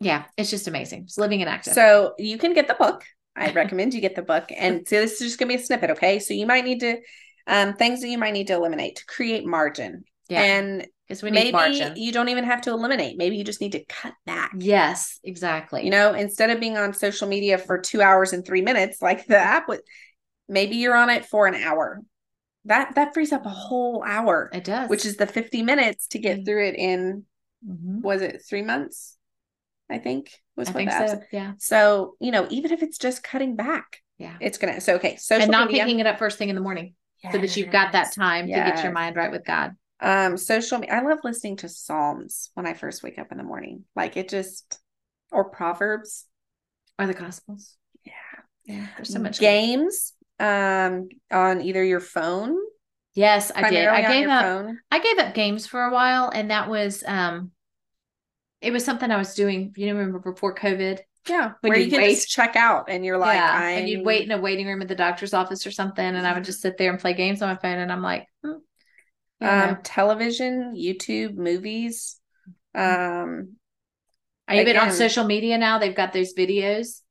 yeah, 0.00 0.24
it's 0.36 0.50
just 0.50 0.66
amazing. 0.68 1.02
It's 1.04 1.18
living 1.18 1.42
and 1.42 1.48
active. 1.50 1.74
So 1.74 2.14
you 2.18 2.38
can 2.38 2.54
get 2.54 2.68
the 2.68 2.74
book. 2.74 3.04
I 3.36 3.52
recommend 3.52 3.94
you 3.94 4.00
get 4.00 4.16
the 4.16 4.22
book. 4.22 4.50
And 4.56 4.86
so 4.88 4.96
this 5.00 5.12
is 5.14 5.18
just 5.20 5.38
gonna 5.38 5.50
be 5.50 5.54
a 5.54 5.58
snippet, 5.64 5.90
okay? 5.90 6.18
So 6.18 6.34
you 6.34 6.46
might 6.46 6.64
need 6.64 6.80
to 6.80 6.98
um 7.46 7.74
things 7.74 8.00
that 8.02 8.08
you 8.08 8.18
might 8.18 8.32
need 8.32 8.48
to 8.48 8.54
eliminate 8.54 8.96
to 8.96 9.06
create 9.06 9.46
margin. 9.46 10.04
yeah. 10.28 10.42
And 10.42 10.86
Because 11.06 11.22
we 11.22 11.30
need 11.30 11.36
maybe 11.36 11.52
margin. 11.52 11.96
you 11.96 12.12
don't 12.12 12.28
even 12.28 12.44
have 12.44 12.60
to 12.62 12.70
eliminate. 12.70 13.16
Maybe 13.18 13.36
you 13.36 13.44
just 13.44 13.60
need 13.60 13.72
to 13.72 13.84
cut 13.84 14.14
back. 14.26 14.52
yes, 14.58 15.18
exactly. 15.24 15.84
You 15.84 15.90
know, 15.90 16.14
instead 16.14 16.50
of 16.50 16.60
being 16.60 16.76
on 16.76 16.92
social 16.92 17.28
media 17.28 17.56
for 17.58 17.78
two 17.78 18.02
hours 18.02 18.32
and 18.32 18.44
three 18.44 18.62
minutes, 18.62 19.00
like 19.00 19.26
the 19.26 19.38
app 19.38 19.68
would 19.68 19.80
maybe 20.50 20.76
you're 20.76 20.96
on 20.96 21.08
it 21.10 21.24
for 21.24 21.46
an 21.46 21.54
hour. 21.54 22.00
That 22.66 22.94
that 22.96 23.14
frees 23.14 23.32
up 23.32 23.46
a 23.46 23.50
whole 23.50 24.02
hour, 24.06 24.50
it 24.52 24.64
does. 24.64 24.90
which 24.90 25.06
is 25.06 25.16
the 25.16 25.26
50 25.26 25.62
minutes 25.62 26.06
to 26.08 26.18
get 26.18 26.40
Mm. 26.40 26.44
through 26.44 26.66
it 26.68 26.74
in 26.74 27.24
Mhm. 27.66 28.02
was 28.02 28.20
it 28.22 28.42
three 28.46 28.62
months? 28.62 29.16
I 29.88 29.98
think 29.98 30.30
was 30.56 30.68
I 30.68 30.72
what 30.72 30.76
think 30.78 30.90
so. 30.90 31.20
Yeah. 31.32 31.52
So, 31.58 32.16
you 32.20 32.30
know, 32.30 32.46
even 32.50 32.70
if 32.72 32.82
it's 32.82 32.98
just 32.98 33.22
cutting 33.22 33.56
back, 33.56 34.02
Yeah. 34.18 34.36
it's 34.40 34.58
gonna 34.58 34.80
so 34.80 34.94
okay. 34.96 35.16
Social 35.16 35.42
And 35.44 35.50
not 35.52 35.68
media 35.68 35.84
picking 35.84 36.00
it 36.00 36.06
up 36.06 36.18
first 36.18 36.36
thing 36.38 36.48
in 36.50 36.54
the 36.54 36.60
morning 36.60 36.94
so 37.32 37.38
that 37.38 37.56
you've 37.56 37.70
got 37.70 37.92
that 37.92 38.06
Yes. 38.06 38.14
time 38.14 38.46
to 38.46 38.52
get 38.52 38.82
your 38.82 38.92
mind 38.92 39.16
right 39.16 39.30
with 39.30 39.44
God. 39.44 39.76
Um, 40.00 40.36
social 40.38 40.78
media. 40.78 40.94
I 40.96 41.00
love 41.02 41.18
listening 41.24 41.56
to 41.58 41.68
Psalms 41.68 42.50
when 42.54 42.66
I 42.66 42.72
first 42.74 43.02
wake 43.02 43.18
up 43.18 43.30
in 43.32 43.38
the 43.38 43.44
morning. 43.44 43.84
Like 43.94 44.16
it 44.16 44.28
just 44.28 44.78
or 45.30 45.44
Proverbs. 45.50 46.26
Or 46.98 47.06
the 47.06 47.14
Gospels. 47.14 47.76
Yeah. 48.04 48.12
Yeah. 48.64 48.86
There's 48.96 49.12
so 49.12 49.18
much 49.18 49.38
good- 49.38 49.46
games 49.46 50.14
um 50.40 51.08
on 51.30 51.60
either 51.60 51.84
your 51.84 52.00
phone. 52.00 52.56
Yes, 53.14 53.52
I 53.54 53.68
did. 53.68 53.86
I 53.86 54.02
gave 54.02 54.28
up 54.28 54.42
phone. 54.42 54.78
I 54.90 54.98
gave 54.98 55.18
up 55.18 55.34
games 55.34 55.66
for 55.66 55.84
a 55.84 55.92
while 55.92 56.30
and 56.34 56.50
that 56.50 56.68
was 56.68 57.04
um 57.06 57.52
it 58.60 58.72
was 58.72 58.84
something 58.84 59.10
I 59.10 59.16
was 59.16 59.34
doing, 59.34 59.72
you 59.76 59.86
know, 59.86 59.94
remember 59.94 60.18
before 60.18 60.54
COVID? 60.54 61.00
Yeah. 61.28 61.52
When 61.60 61.70
where 61.70 61.78
you 61.78 61.90
can 61.90 62.00
wait. 62.00 62.14
just 62.14 62.28
check 62.28 62.56
out 62.56 62.86
and 62.88 63.04
you're 63.04 63.18
like, 63.18 63.36
yeah. 63.36 63.52
I 63.52 63.70
And 63.72 63.88
you'd 63.88 64.04
wait 64.04 64.22
in 64.22 64.30
a 64.30 64.40
waiting 64.40 64.66
room 64.66 64.82
at 64.82 64.88
the 64.88 64.94
doctor's 64.94 65.34
office 65.34 65.66
or 65.66 65.70
something, 65.70 66.04
and 66.04 66.26
I 66.26 66.32
would 66.32 66.44
just 66.44 66.62
sit 66.62 66.78
there 66.78 66.90
and 66.90 66.98
play 66.98 67.14
games 67.14 67.42
on 67.42 67.48
my 67.48 67.56
phone 67.56 67.78
and 67.78 67.92
I'm 67.92 68.02
like, 68.02 68.26
hmm, 68.42 68.52
um 69.42 69.78
television, 69.82 70.74
YouTube, 70.74 71.34
movies. 71.34 72.18
Um 72.74 73.56
I 74.48 74.60
even 74.60 74.76
on 74.76 74.90
social 74.92 75.24
media 75.24 75.58
now, 75.58 75.78
they've 75.78 75.94
got 75.94 76.12
those 76.12 76.34
videos 76.34 77.02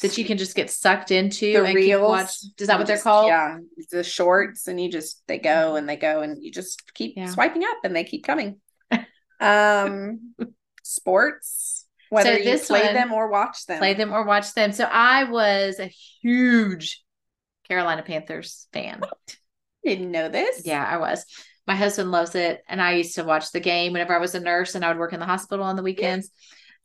that 0.00 0.16
you 0.18 0.24
can 0.24 0.38
just 0.38 0.54
get 0.56 0.70
sucked 0.70 1.10
into 1.10 1.52
the 1.52 1.64
and 1.64 1.74
reels. 1.74 2.08
watch. 2.08 2.30
Is 2.58 2.66
that 2.66 2.74
you 2.74 2.78
what 2.78 2.86
they're 2.86 2.96
just- 2.96 3.04
called? 3.04 3.28
Yeah, 3.28 3.58
the 3.90 4.02
shorts, 4.04 4.66
and 4.68 4.80
you 4.80 4.90
just 4.90 5.22
they 5.26 5.38
go 5.38 5.76
and 5.76 5.88
they 5.88 5.96
go, 5.96 6.22
and 6.22 6.42
you 6.42 6.50
just 6.50 6.92
keep 6.94 7.14
Yeah. 7.16 7.26
swiping 7.26 7.64
up, 7.64 7.78
and 7.84 7.94
they 7.94 8.04
keep 8.04 8.24
coming. 8.24 8.60
um, 9.40 10.34
sports, 10.82 11.86
whether 12.10 12.36
you 12.38 12.44
this 12.44 12.66
play 12.68 12.84
one- 12.84 12.94
them 12.94 13.12
or 13.12 13.28
watch 13.30 13.66
them. 13.66 13.78
Play 13.78 13.94
them 13.94 14.12
or 14.12 14.24
watch 14.24 14.54
them. 14.54 14.72
So 14.72 14.84
I 14.84 15.24
was 15.24 15.78
a 15.78 15.86
huge 16.22 17.02
Carolina 17.68 18.02
Panthers 18.02 18.66
fan. 18.72 19.00
Didn't 19.84 20.10
know 20.10 20.28
this. 20.28 20.62
Yeah, 20.66 20.84
I 20.84 20.96
was. 20.98 21.24
My 21.66 21.76
husband 21.76 22.10
loves 22.10 22.34
it. 22.34 22.62
And 22.68 22.80
I 22.80 22.94
used 22.94 23.14
to 23.16 23.24
watch 23.24 23.52
the 23.52 23.60
game 23.60 23.92
whenever 23.92 24.14
I 24.14 24.18
was 24.18 24.34
a 24.34 24.40
nurse 24.40 24.74
and 24.74 24.84
I 24.84 24.88
would 24.88 24.98
work 24.98 25.12
in 25.12 25.20
the 25.20 25.26
hospital 25.26 25.64
on 25.64 25.76
the 25.76 25.82
weekends. 25.82 26.30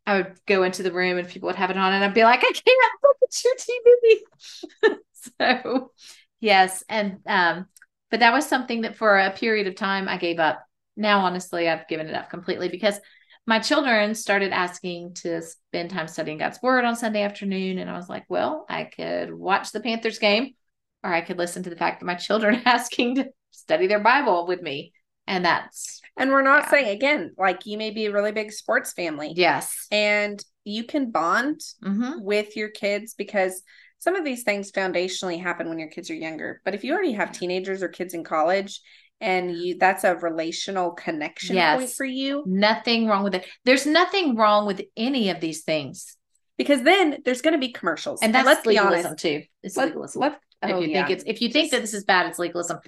I 0.05 0.17
would 0.17 0.35
go 0.45 0.63
into 0.63 0.83
the 0.83 0.91
room 0.91 1.17
and 1.17 1.27
people 1.27 1.47
would 1.47 1.55
have 1.55 1.69
it 1.69 1.77
on 1.77 1.93
and 1.93 2.03
I'd 2.03 2.13
be 2.13 2.23
like, 2.23 2.39
I 2.43 2.51
can't 2.51 3.01
look 3.03 3.17
at 3.23 3.43
your 3.43 4.91
TV. 4.91 4.97
so 5.39 5.91
yes. 6.39 6.83
And 6.89 7.19
um, 7.25 7.67
but 8.11 8.19
that 8.19 8.33
was 8.33 8.45
something 8.45 8.81
that 8.81 8.97
for 8.97 9.17
a 9.17 9.31
period 9.31 9.67
of 9.67 9.75
time 9.75 10.07
I 10.07 10.17
gave 10.17 10.39
up. 10.39 10.63
Now 10.95 11.21
honestly, 11.21 11.69
I've 11.69 11.87
given 11.87 12.07
it 12.07 12.15
up 12.15 12.29
completely 12.29 12.69
because 12.69 12.99
my 13.45 13.59
children 13.59 14.15
started 14.15 14.51
asking 14.51 15.15
to 15.15 15.41
spend 15.41 15.89
time 15.89 16.07
studying 16.07 16.37
God's 16.37 16.59
word 16.61 16.85
on 16.85 16.95
Sunday 16.95 17.23
afternoon. 17.23 17.77
And 17.77 17.89
I 17.89 17.95
was 17.95 18.07
like, 18.07 18.25
well, 18.29 18.65
I 18.69 18.85
could 18.85 19.33
watch 19.33 19.71
the 19.71 19.81
Panthers 19.81 20.19
game 20.19 20.55
or 21.03 21.13
I 21.13 21.21
could 21.21 21.37
listen 21.37 21.63
to 21.63 21.69
the 21.69 21.75
fact 21.75 21.99
that 21.99 22.05
my 22.05 22.15
children 22.15 22.61
asking 22.65 23.15
to 23.15 23.29
study 23.51 23.87
their 23.87 23.99
Bible 23.99 24.47
with 24.47 24.61
me. 24.61 24.93
And 25.27 25.45
that's, 25.45 26.01
And 26.17 26.31
we're 26.31 26.43
not 26.43 26.65
Yeah. 26.65 26.69
saying 26.69 26.87
again, 26.89 27.33
like 27.37 27.65
you 27.65 27.77
may 27.77 27.91
be 27.91 28.05
a 28.05 28.11
really 28.11 28.31
big 28.31 28.51
sports 28.51 28.93
family, 28.93 29.33
yes. 29.35 29.87
and 29.91 30.43
you 30.63 30.83
can 30.85 31.11
bond 31.11 31.61
hmm 31.83 32.19
with 32.21 32.55
your 32.55 32.69
kids 32.69 33.13
because 33.15 33.61
some 33.99 34.15
of 34.15 34.23
these 34.25 34.43
things 34.43 34.71
foundationally 34.71 35.41
happen 35.41 35.69
when 35.69 35.79
your 35.79 35.87
kids 35.89 36.09
are 36.09 36.15
younger. 36.15 36.61
But 36.65 36.75
if 36.75 36.83
you 36.83 36.93
already 36.93 37.13
have 37.13 37.31
teenagers 37.31 37.81
or 37.81 37.87
kids 37.89 38.13
in 38.13 38.23
college, 38.23 38.81
and 39.21 39.55
you 39.55 39.77
that's 39.79 40.03
a 40.03 40.15
relational 40.15 40.91
connection 40.91 41.55
point 41.55 41.89
for 41.89 42.05
you, 42.05 42.43
Nothing 42.45 43.07
wrong 43.07 43.23
with 43.23 43.35
it. 43.35 43.45
There's 43.65 43.85
nothing 43.85 44.35
wrong 44.35 44.65
with 44.67 44.81
any 44.97 45.29
of 45.29 45.39
these 45.39 45.63
things. 45.63 46.17
because 46.57 46.83
then 46.83 47.17
there's 47.25 47.41
going 47.41 47.53
to 47.53 47.59
be 47.59 47.71
commercials. 47.71 48.21
And 48.21 48.35
that's 48.35 48.45
let's 48.45 48.61
be 48.67 48.75
legalism 48.75 49.07
honest. 49.07 49.21
too. 49.23 49.43
It's 49.63 49.77
Let, 49.77 49.87
legalism. 49.89 50.21
let, 50.21 50.39
if 50.61 50.75
oh, 50.75 50.79
you 50.79 50.87
yeah. 50.89 51.05
think 51.07 51.09
it's 51.09 51.23
if 51.25 51.41
you 51.41 51.49
think 51.49 51.71
that 51.71 51.81
this 51.81 51.93
is 51.93 52.03
bad, 52.03 52.27
it's 52.27 52.39
legalism. 52.39 52.79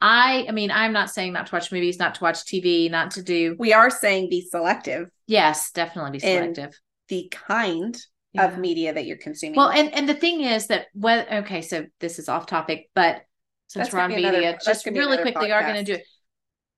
I 0.00 0.46
I 0.48 0.52
mean, 0.52 0.70
I'm 0.70 0.92
not 0.92 1.10
saying 1.10 1.32
not 1.32 1.46
to 1.46 1.54
watch 1.54 1.72
movies, 1.72 1.98
not 1.98 2.16
to 2.16 2.22
watch 2.24 2.44
TV, 2.44 2.90
not 2.90 3.12
to 3.12 3.22
do 3.22 3.56
we 3.58 3.72
are 3.72 3.90
saying 3.90 4.28
be 4.30 4.42
selective, 4.42 5.08
yes, 5.26 5.70
definitely 5.72 6.12
be 6.12 6.18
selective. 6.20 6.78
the 7.08 7.28
kind 7.30 7.96
Yeah. 8.32 8.46
of 8.46 8.58
media 8.58 8.92
that 8.92 9.06
you're 9.06 9.16
consuming. 9.18 9.56
Well, 9.56 9.70
and 9.70 9.92
and 9.94 10.08
the 10.08 10.14
thing 10.14 10.40
is 10.42 10.66
that 10.68 10.86
what 10.92 11.30
okay, 11.32 11.62
so 11.62 11.86
this 12.00 12.18
is 12.18 12.28
off 12.28 12.46
topic, 12.46 12.90
but 12.94 13.22
since 13.68 13.86
That's 13.86 13.94
we're 13.94 14.00
on 14.00 14.10
gonna 14.10 14.20
another- 14.22 14.38
media, 14.38 14.58
just 14.64 14.84
really 14.86 15.00
another 15.16 15.22
quickly 15.22 15.50
are 15.52 15.62
going 15.62 15.76
to 15.76 15.84
do 15.84 15.94
it. 15.94 16.06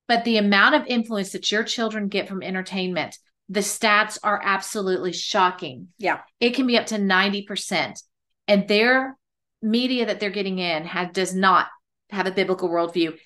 But 0.07 0.23
the 0.23 0.37
amount 0.37 0.75
of 0.75 0.87
influence 0.87 1.33
that 1.33 1.51
your 1.51 1.63
children 1.63 2.07
get 2.07 2.27
from 2.29 2.41
entertainment, 2.41 3.17
the 3.49 3.59
stats 3.59 4.17
are 4.23 4.39
absolutely 4.41 5.11
shocking. 5.11 5.89
Yeah. 5.97 6.21
It 6.39 6.51
can 6.55 6.65
be 6.65 6.77
up 6.77 6.85
to 6.87 6.95
90%. 6.97 8.01
And 8.47 8.67
their 8.69 9.17
media 9.61 10.05
that 10.05 10.19
they're 10.21 10.29
getting 10.29 10.59
in 10.59 10.85
has, 10.85 11.09
does 11.11 11.35
not 11.35 11.67
have 12.09 12.27
a 12.27 12.31
biblical 12.31 12.69
worldview. 12.69 13.17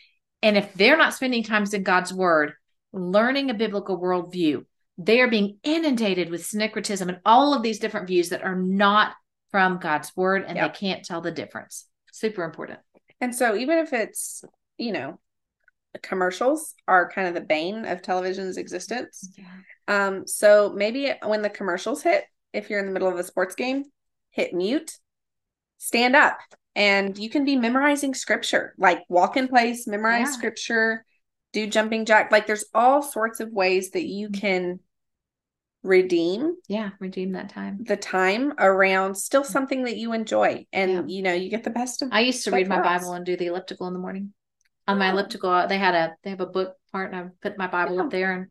And 0.42 0.58
if 0.58 0.74
they're 0.74 0.98
not 0.98 1.14
spending 1.14 1.44
times 1.44 1.74
in 1.74 1.84
God's 1.84 2.14
word, 2.14 2.54
learning 2.94 3.50
a 3.50 3.54
biblical 3.54 4.00
worldview, 4.00 4.66
they 4.98 5.22
are 5.22 5.30
being 5.30 5.58
inundated 5.64 6.30
with 6.30 6.46
syncretism 6.46 7.10
and 7.10 7.20
all 7.26 7.54
of 7.54 7.64
these 7.64 7.80
different 7.80 8.08
views 8.08 8.30
that 8.30 8.44
are 8.44 8.56
not 8.56 9.14
from 9.52 9.78
God's 9.80 10.16
word 10.16 10.46
and 10.48 10.56
Yeah. 10.58 10.68
they 10.68 10.74
can't 10.74 11.04
tell 11.06 11.22
the 11.22 11.32
difference. 11.32 11.88
Super 12.12 12.44
important. 12.44 12.80
And 13.20 13.36
so 13.36 13.56
even 13.56 13.78
if 13.78 13.94
it's, 13.94 14.44
you 14.78 14.92
know, 14.92 15.20
commercials 16.02 16.74
are 16.88 17.10
kind 17.10 17.28
of 17.28 17.34
the 17.34 17.42
bane 17.42 17.86
of 17.86 18.02
television's 18.02 18.58
existence. 18.58 19.30
Yeah. 19.38 19.46
Um, 19.88 20.28
so 20.28 20.72
maybe 20.76 21.14
when 21.24 21.42
the 21.42 21.50
commercials 21.50 22.02
hit, 22.02 22.24
if 22.54 22.70
you're 22.70 22.80
in 22.80 22.86
the 22.86 22.92
middle 22.92 23.10
of 23.10 23.18
a 23.20 23.24
sports 23.24 23.56
game, 23.56 23.84
hit 24.32 24.54
mute, 24.54 24.98
stand 25.82 26.16
up, 26.16 26.38
and 26.76 27.18
you 27.18 27.28
can 27.28 27.44
be 27.44 27.56
memorizing 27.56 28.14
scripture, 28.14 28.76
like 28.78 29.04
walk 29.10 29.36
in 29.36 29.48
place, 29.48 29.88
memorize 29.88 30.28
Yeah. 30.28 30.32
scripture, 30.32 31.06
do 31.54 31.66
jumping 31.66 32.06
jack. 32.06 32.32
Like 32.32 32.46
there's 32.46 32.66
all 32.74 33.02
sorts 33.02 33.40
of 33.40 33.52
ways 33.52 33.90
that 33.92 34.06
you 34.06 34.30
mm-hmm. 34.30 34.40
can 34.40 34.80
redeem 35.82 36.56
Yeah. 36.68 36.92
Redeem 37.00 37.32
that 37.32 37.50
time. 37.50 37.80
the 37.82 37.98
time 37.98 38.54
around 38.60 39.16
still 39.16 39.42
mm-hmm. 39.42 39.52
something 39.52 39.84
that 39.86 39.98
you 39.98 40.14
enjoy. 40.14 40.68
And 40.72 40.92
Yeah. 40.92 41.04
you 41.08 41.24
know, 41.24 41.34
you 41.34 41.50
get 41.50 41.64
the 41.64 41.72
best 41.72 42.04
of 42.04 42.10
I 42.12 42.20
used 42.20 42.44
to 42.44 42.52
read 42.52 42.68
my 42.68 42.76
worlds. 42.76 43.02
Bible 43.02 43.14
and 43.14 43.26
do 43.26 43.36
the 43.36 43.48
elliptical 43.48 43.88
in 43.88 43.94
the 43.94 44.00
morning. 44.00 44.34
On 44.88 45.00
my 45.00 45.10
Oh. 45.10 45.14
elliptical, 45.14 45.50
uh, 45.50 45.66
they 45.66 45.80
had 45.80 45.96
a 45.96 46.16
they 46.22 46.30
have 46.30 46.42
a 46.42 46.46
book 46.46 46.76
part, 46.92 47.12
and 47.12 47.20
I 47.20 47.30
put 47.42 47.58
my 47.58 47.68
Bible 47.68 48.00
up 48.00 48.12
there 48.12 48.32
and 48.34 48.48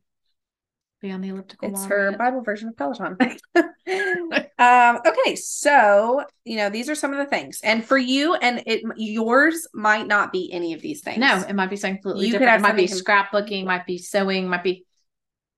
be 1.00 1.12
on 1.12 1.20
the 1.20 1.28
elliptical. 1.28 1.70
It's 1.70 1.84
her 1.84 2.08
it. 2.08 2.18
Bible 2.18 2.42
version 2.42 2.68
of 2.68 2.76
Peloton. 2.76 3.16
um, 4.60 4.98
okay, 5.06 5.34
so 5.36 6.22
you 6.44 6.56
know 6.56 6.68
these 6.68 6.88
are 6.90 6.94
some 6.94 7.12
of 7.12 7.18
the 7.18 7.24
things, 7.26 7.60
and 7.64 7.84
for 7.84 7.96
you, 7.98 8.34
and 8.34 8.62
it 8.66 8.82
yours 8.96 9.66
might 9.72 10.06
not 10.06 10.32
be 10.32 10.52
any 10.52 10.74
of 10.74 10.82
these 10.82 11.00
things. 11.00 11.18
No, 11.18 11.42
it 11.48 11.54
might 11.54 11.70
be 11.70 11.76
something 11.76 11.96
completely 11.96 12.26
You 12.26 12.32
could 12.32 12.40
different. 12.40 12.66
have 12.66 12.74
It 12.74 12.76
might 12.76 12.76
be 12.76 12.86
scrapbooking, 12.86 13.64
might 13.64 13.86
be 13.86 13.98
sewing, 13.98 14.48
might 14.48 14.62
be. 14.62 14.84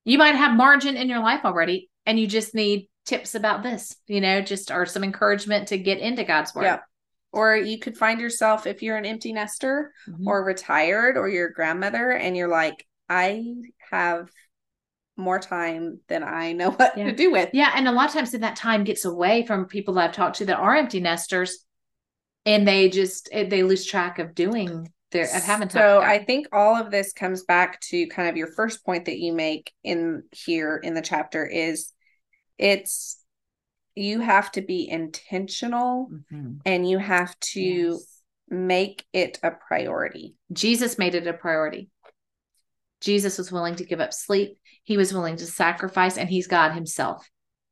You 0.05 0.19
might 0.19 0.37
have 0.37 0.57
margin 0.57 0.97
in 0.97 1.09
your 1.09 1.21
life 1.21 1.45
already, 1.45 1.91
and 2.07 2.19
you 2.19 2.27
just 2.27 2.55
need 2.55 2.89
tips 3.05 3.35
about 3.35 3.63
this. 3.63 3.97
You 4.07 4.21
know, 4.21 4.41
just 4.41 4.71
or 4.71 4.87
some 4.87 5.05
encouragement 5.05 5.69
to 5.69 5.79
get 5.79 5.99
into 5.99 6.25
God's 6.25 6.55
word. 6.55 6.65
Yeah. 6.65 6.79
Or 7.33 7.57
you 7.57 7.79
could 7.79 7.97
find 7.97 8.21
yourself 8.21 8.67
if 8.67 8.83
you're 8.83 8.97
an 8.97 9.07
empty 9.07 9.33
nester 9.33 9.93
Mhm. 10.09 10.27
or 10.27 10.45
retired 10.45 11.17
or 11.17 11.29
your 11.29 11.49
grandmother, 11.51 12.11
and 12.11 12.37
you're 12.37 12.47
like, 12.49 12.87
I 13.09 13.43
have 13.91 14.31
more 15.23 15.39
time 15.39 16.01
than 16.09 16.23
I 16.23 16.53
know 16.53 16.71
what 16.79 16.97
Yeah. 16.99 17.05
to 17.07 17.13
do 17.17 17.31
with. 17.33 17.51
Yeah, 17.53 17.73
and 17.75 17.89
a 17.89 17.93
lot 17.93 18.09
of 18.09 18.15
times 18.15 18.33
that 18.33 18.57
time 18.57 18.85
gets 18.85 19.05
away 19.05 19.47
from 19.47 19.67
people 19.67 19.95
that 19.95 20.11
I've 20.11 20.15
talked 20.17 20.37
to 20.39 20.47
that 20.47 20.59
are 20.59 20.77
empty 20.77 21.01
nesters, 21.01 21.65
and 22.45 22.67
they 22.67 22.89
just 22.89 23.29
they 23.33 23.63
lose 23.63 23.87
track 23.87 24.19
of 24.19 24.35
doing 24.35 24.91
their 25.13 25.25
of 25.25 25.43
having 25.43 25.69
time. 25.69 25.81
So. 25.81 26.01
I 26.01 26.25
think 26.25 26.49
all 26.53 26.75
of 26.75 26.91
this 26.91 27.13
comes 27.13 27.45
back 27.45 27.81
to 27.83 28.07
kind 28.09 28.29
of 28.29 28.37
your 28.37 28.53
first 28.53 28.85
point 28.85 29.05
that 29.07 29.19
you 29.19 29.33
make 29.33 29.73
in 29.85 30.25
here 30.33 30.77
in 30.83 30.95
the 30.95 31.03
chapter 31.03 31.47
is 31.47 31.93
it's 32.59 33.19
you 33.95 34.21
have 34.21 34.51
to 34.53 34.63
be 34.63 34.89
intentional 34.89 36.11
Mhm. 36.33 36.61
and 36.65 36.89
you 36.89 36.97
have 36.99 37.39
to 37.41 37.61
Yes. 37.61 38.23
make 38.49 39.05
it 39.13 39.39
a 39.43 39.51
priority. 39.51 40.35
Jesus 40.53 40.99
made 40.99 41.15
it 41.15 41.27
a 41.27 41.33
priority. 41.35 41.91
Jesus 43.03 43.39
was 43.39 43.53
willing 43.53 43.75
to 43.77 43.85
give 43.85 44.01
up 44.01 44.13
sleep. 44.13 44.57
He 44.85 44.97
was 44.97 45.13
willing 45.13 45.37
to 45.37 45.47
sacrifice, 45.47 46.17
and 46.17 46.29
he's 46.29 46.47
God 46.47 46.73
himself 46.73 47.29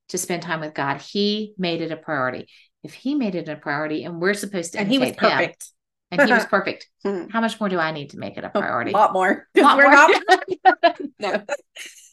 to 0.09 0.19
spend 0.19 0.43
time 0.43 0.61
with 0.61 0.75
God. 0.75 1.01
He 1.01 1.55
made 1.57 1.81
it 1.81 1.91
a 1.93 1.97
priority. 1.97 2.49
If 2.83 2.95
he 2.95 3.15
made 3.15 3.35
it 3.35 3.49
a 3.49 3.57
priority, 3.57 4.05
and 4.05 4.21
we're 4.21 4.35
supposed 4.35 4.73
to, 4.73 4.81
And 4.81 4.89
he 4.91 4.99
was 4.99 5.09
imitate 5.09 5.23
him, 5.23 5.31
perfect. 5.39 5.67
and 6.11 6.23
he 6.23 6.33
was 6.33 6.47
perfect, 6.57 6.89
Hmm. 7.05 7.29
how 7.31 7.41
much 7.41 7.59
more 7.61 7.69
do 7.69 7.79
I 7.79 7.93
need 7.93 8.11
to 8.11 8.19
make 8.19 8.37
it 8.37 8.45
a 8.45 8.51
priority? 8.51 8.91
A 8.93 8.97
lot 8.97 9.13
more. 9.13 9.47
Lot 9.57 9.77
we're 9.77 9.85
more. 9.91 9.93
not 10.75 11.01
no, 11.19 11.43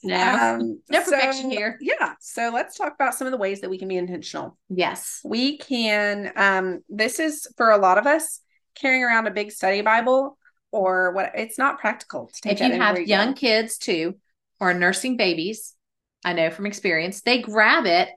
no, 0.04 0.38
um, 0.56 0.82
No 0.90 1.02
perfection 1.04 1.44
so, 1.44 1.50
here. 1.50 1.78
Yeah. 1.82 2.14
So 2.20 2.52
let's 2.54 2.78
talk 2.78 2.94
about 2.96 3.14
some 3.16 3.28
of 3.28 3.32
the 3.32 3.38
ways 3.38 3.62
that 3.62 3.70
we 3.70 3.78
can 3.78 3.88
be 3.88 3.98
intentional. 3.98 4.58
yes, 4.70 5.20
We 5.24 5.58
can 5.58 6.32
um 6.36 6.80
this 6.90 7.20
is 7.20 7.48
for 7.58 7.70
a 7.72 7.78
lot 7.78 7.98
of 7.98 8.06
us 8.06 8.42
carrying 8.76 9.04
around 9.04 9.28
a 9.28 9.32
big 9.32 9.52
study 9.52 9.82
Bible 9.82 10.38
or 10.72 11.12
what 11.12 11.32
it's 11.36 11.58
not 11.58 11.80
practical 11.80 12.28
to 12.34 12.42
take 12.42 12.62
if 12.62 12.68
you 12.68 12.80
have 12.82 13.00
young 13.02 13.34
kids 13.34 13.78
too, 13.78 14.16
or 14.60 14.74
nursing 14.74 15.18
babies, 15.18 15.74
I 16.24 16.34
know 16.34 16.50
from 16.50 16.66
experience, 16.66 17.22
they 17.22 17.42
grab 17.42 17.86
it, 17.86 18.10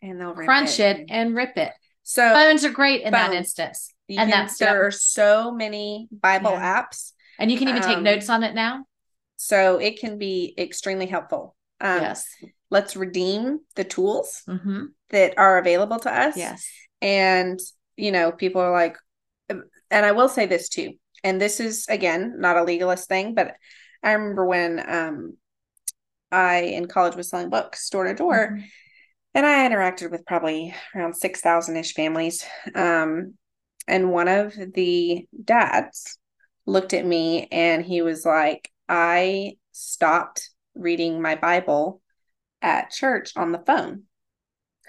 and 0.00 0.20
they'll 0.20 0.32
crunch 0.32 0.80
it, 0.80 1.06
and 1.10 1.34
rip 1.34 1.56
it. 1.56 1.72
So 2.02 2.32
Phones 2.32 2.64
are 2.64 2.70
great 2.70 3.02
in 3.02 3.12
that 3.12 3.34
instance. 3.34 3.92
you 4.06 4.18
and 4.18 4.30
can- 4.30 4.46
that's 4.46 4.58
there 4.58 4.86
are 4.86 4.90
so 4.90 5.52
many 5.52 6.08
Bible 6.10 6.52
Yeah. 6.52 6.82
apps. 6.82 7.12
And 7.38 7.52
you 7.52 7.58
can 7.58 7.68
even 7.68 7.82
take 7.82 7.98
Um, 7.98 8.04
notes 8.04 8.30
on 8.30 8.42
it 8.42 8.54
now. 8.54 8.86
So 9.36 9.78
it 9.78 10.00
can 10.00 10.18
be 10.18 10.54
extremely 10.58 11.06
helpful. 11.06 11.54
Um, 11.80 12.02
yes. 12.02 12.26
Let's 12.70 12.96
redeem 12.96 13.60
the 13.76 13.84
tools 13.84 14.42
hmm 14.46 14.86
that 15.10 15.38
are 15.38 15.58
available 15.58 15.98
to 16.00 16.12
us. 16.12 16.36
Yes. 16.36 16.66
And, 17.00 17.58
you 17.96 18.10
know, 18.12 18.32
people 18.32 18.60
are 18.60 18.72
like, 18.72 18.96
and 19.48 19.62
I 19.90 20.12
will 20.12 20.28
say 20.28 20.46
this 20.46 20.68
too, 20.68 20.94
and 21.24 21.40
this 21.40 21.60
is 21.60 21.86
again 21.88 22.36
not 22.38 22.56
a 22.56 22.62
legalist 22.64 23.08
thing, 23.08 23.34
but 23.34 23.54
I 24.02 24.12
remember 24.12 24.44
when 24.46 24.82
um 24.88 25.36
I 26.30 26.58
in 26.60 26.86
college 26.86 27.16
was 27.16 27.28
selling 27.28 27.50
books 27.50 27.88
door 27.90 28.04
to 28.04 28.14
door, 28.14 28.50
Mhm. 28.52 28.64
and 29.34 29.46
I 29.46 29.68
interacted 29.68 30.10
with 30.10 30.26
probably 30.26 30.74
around 30.94 31.14
six 31.14 31.40
thousand 31.40 31.76
ish 31.76 31.94
families. 31.94 32.44
Um, 32.74 33.34
and 33.86 34.12
one 34.12 34.28
of 34.28 34.54
the 34.74 35.26
dads 35.42 36.18
looked 36.66 36.92
at 36.92 37.06
me 37.06 37.48
and 37.50 37.82
he 37.84 38.02
was 38.02 38.26
like, 38.26 38.70
I 38.88 39.56
stopped 39.72 40.50
reading 40.74 41.22
my 41.22 41.34
Bible 41.34 42.02
at 42.60 42.90
church 42.90 43.32
on 43.36 43.52
the 43.52 43.58
phone. 43.58 44.02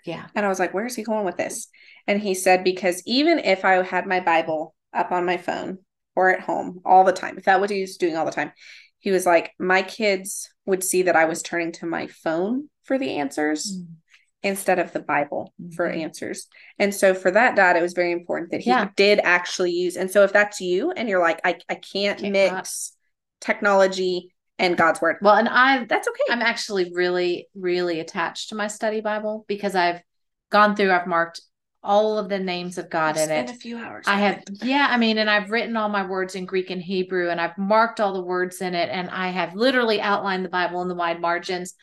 Yeah. 0.06 0.28
And 0.36 0.46
I 0.46 0.50
was 0.50 0.60
like, 0.60 0.74
where's 0.74 0.96
he 0.96 1.04
going 1.04 1.26
with 1.26 1.38
this? 1.38 1.68
And 2.08 2.22
he 2.22 2.34
said, 2.34 2.64
because 2.64 3.02
even 3.06 3.40
if 3.40 3.64
I 3.64 3.82
had 3.84 4.06
my 4.06 4.20
Bible 4.20 4.76
up 4.94 5.12
on 5.12 5.26
my 5.26 5.38
phone 5.38 5.80
or 6.20 6.30
at 6.30 6.42
home 6.42 6.82
all 6.84 7.06
the 7.06 7.14
time, 7.14 7.38
if 7.38 7.46
that 7.46 7.62
what 7.62 7.70
he 7.70 7.80
was 7.80 7.96
doing 7.96 8.18
all 8.18 8.26
the 8.26 8.32
time, 8.32 8.52
he 9.00 9.10
was 9.10 9.26
like, 9.26 9.54
my 9.58 9.82
kids 9.82 10.50
would 10.66 10.84
see 10.84 11.04
that 11.04 11.16
I 11.16 11.24
was 11.24 11.42
turning 11.42 11.72
to 11.74 11.86
my 11.86 12.08
phone 12.08 12.70
for 12.84 12.98
the 12.98 13.16
answers 13.16 13.78
Mm. 13.78 13.86
instead 14.44 14.80
of 14.80 14.92
the 14.92 15.00
Bible 15.00 15.54
for 15.76 15.90
Mhm. 15.90 16.04
answers. 16.04 16.48
And 16.78 16.94
so 16.94 17.14
for 17.14 17.32
that 17.32 17.56
dad, 17.56 17.78
it 17.78 17.82
was 17.82 17.94
very 17.94 18.12
important 18.12 18.52
that 18.52 18.60
he 18.60 18.72
Yeah. 18.72 18.90
did 18.98 19.22
actually 19.24 19.72
use. 19.72 19.96
And 19.96 20.12
so 20.12 20.24
if 20.26 20.34
that's 20.34 20.60
you 20.60 20.92
and 20.92 21.08
you're 21.08 21.22
like, 21.22 21.40
I, 21.46 21.58
I 21.70 21.76
can't, 21.76 22.20
Can't 22.20 22.34
mix 22.34 22.98
technology 23.40 24.34
and 24.58 24.76
God's 24.76 25.00
word, 25.00 25.20
Well, 25.22 25.36
and 25.36 25.48
I 25.48 25.86
that's 25.86 26.10
okay. 26.10 26.34
I'm 26.34 26.42
actually 26.42 26.92
really, 26.94 27.48
really 27.56 28.02
attached 28.02 28.50
to 28.50 28.56
my 28.56 28.68
study 28.68 29.00
Bible 29.00 29.46
because 29.48 29.74
I've 29.74 30.02
gone 30.50 30.76
through, 30.76 30.92
I've 30.92 31.08
marked 31.08 31.40
all 31.82 32.18
of 32.18 32.28
the 32.30 32.40
names 32.40 32.78
of 32.78 32.90
God 32.90 33.16
in 33.18 33.24
Spend 33.26 33.50
it. 33.50 33.56
a 33.56 33.58
few 33.60 33.78
hours. 33.78 34.06
I 34.08 34.20
have, 34.20 34.38
it. 34.40 34.50
yeah, 34.64 34.88
I 34.90 34.98
mean, 34.98 35.18
and 35.18 35.30
I've 35.30 35.50
written 35.50 35.78
all 35.78 35.90
my 35.90 36.06
words 36.06 36.36
in 36.36 36.46
Greek 36.46 36.70
and 36.70 36.82
Hebrew, 36.82 37.30
and 37.30 37.40
I've 37.40 37.58
marked 37.58 38.00
all 38.00 38.14
the 38.14 38.24
words 38.24 38.62
in 38.62 38.76
it, 38.76 38.90
and 38.90 39.10
I 39.10 39.30
have 39.30 39.56
literally 39.56 40.02
outlined 40.02 40.44
the 40.44 40.50
Bible 40.50 40.82
in 40.82 40.88
the 40.90 40.96
wide 40.96 41.22
margins. 41.22 41.74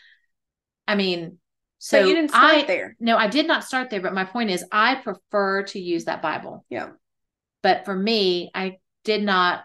I 0.87 0.95
mean, 0.97 1.39
so 1.79 2.01
So 2.03 2.09
you 2.09 2.15
didn't 2.15 2.31
start 2.31 2.55
I 2.55 2.63
there. 2.65 2.97
no, 3.01 3.17
I 3.17 3.29
did 3.29 3.47
not 3.47 3.65
start 3.65 3.91
there, 3.91 4.01
but 4.03 4.15
my 4.15 4.25
point 4.25 4.51
is, 4.51 4.65
I 4.71 4.97
prefer 4.97 5.63
to 5.65 5.79
use 5.81 6.05
that 6.05 6.23
Bible. 6.23 6.65
Yeah. 6.69 6.91
But 7.63 7.85
for 7.85 7.95
me, 7.97 8.51
I 8.55 8.79
did 9.05 9.23
not 9.23 9.63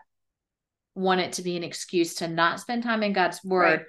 want 0.96 1.22
it 1.22 1.34
to 1.34 1.42
be 1.42 1.56
an 1.58 1.64
excuse 1.64 2.16
to 2.16 2.28
not 2.28 2.60
spend 2.60 2.84
time 2.84 3.04
in 3.04 3.14
God's 3.14 3.44
word 3.44 3.64
Right. 3.64 3.86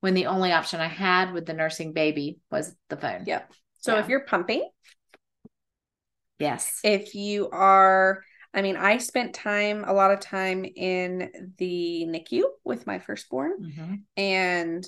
when 0.00 0.14
the 0.14 0.26
only 0.26 0.52
option 0.52 0.80
I 0.80 0.88
had 0.88 1.32
with 1.32 1.46
the 1.46 1.52
nursing 1.52 1.92
baby 1.92 2.38
was 2.50 2.74
the 2.88 2.96
phone. 2.96 3.24
Yeah. 3.26 3.42
So 3.80 3.94
Yeah. 3.94 4.00
if 4.00 4.08
you're 4.08 4.24
pumping, 4.24 4.68
Yes. 6.38 6.80
if 6.84 7.14
you 7.14 7.48
are, 7.50 8.22
I 8.52 8.62
mean, 8.62 8.76
I 8.76 8.98
spent 8.98 9.34
time, 9.34 9.84
a 9.84 9.92
lot 9.92 10.10
of 10.10 10.20
time 10.20 10.64
in 10.64 11.52
the 11.58 12.06
NICU 12.06 12.44
with 12.64 12.86
my 12.86 12.98
firstborn, 12.98 13.52
Mhm. 13.62 14.02
and 14.16 14.86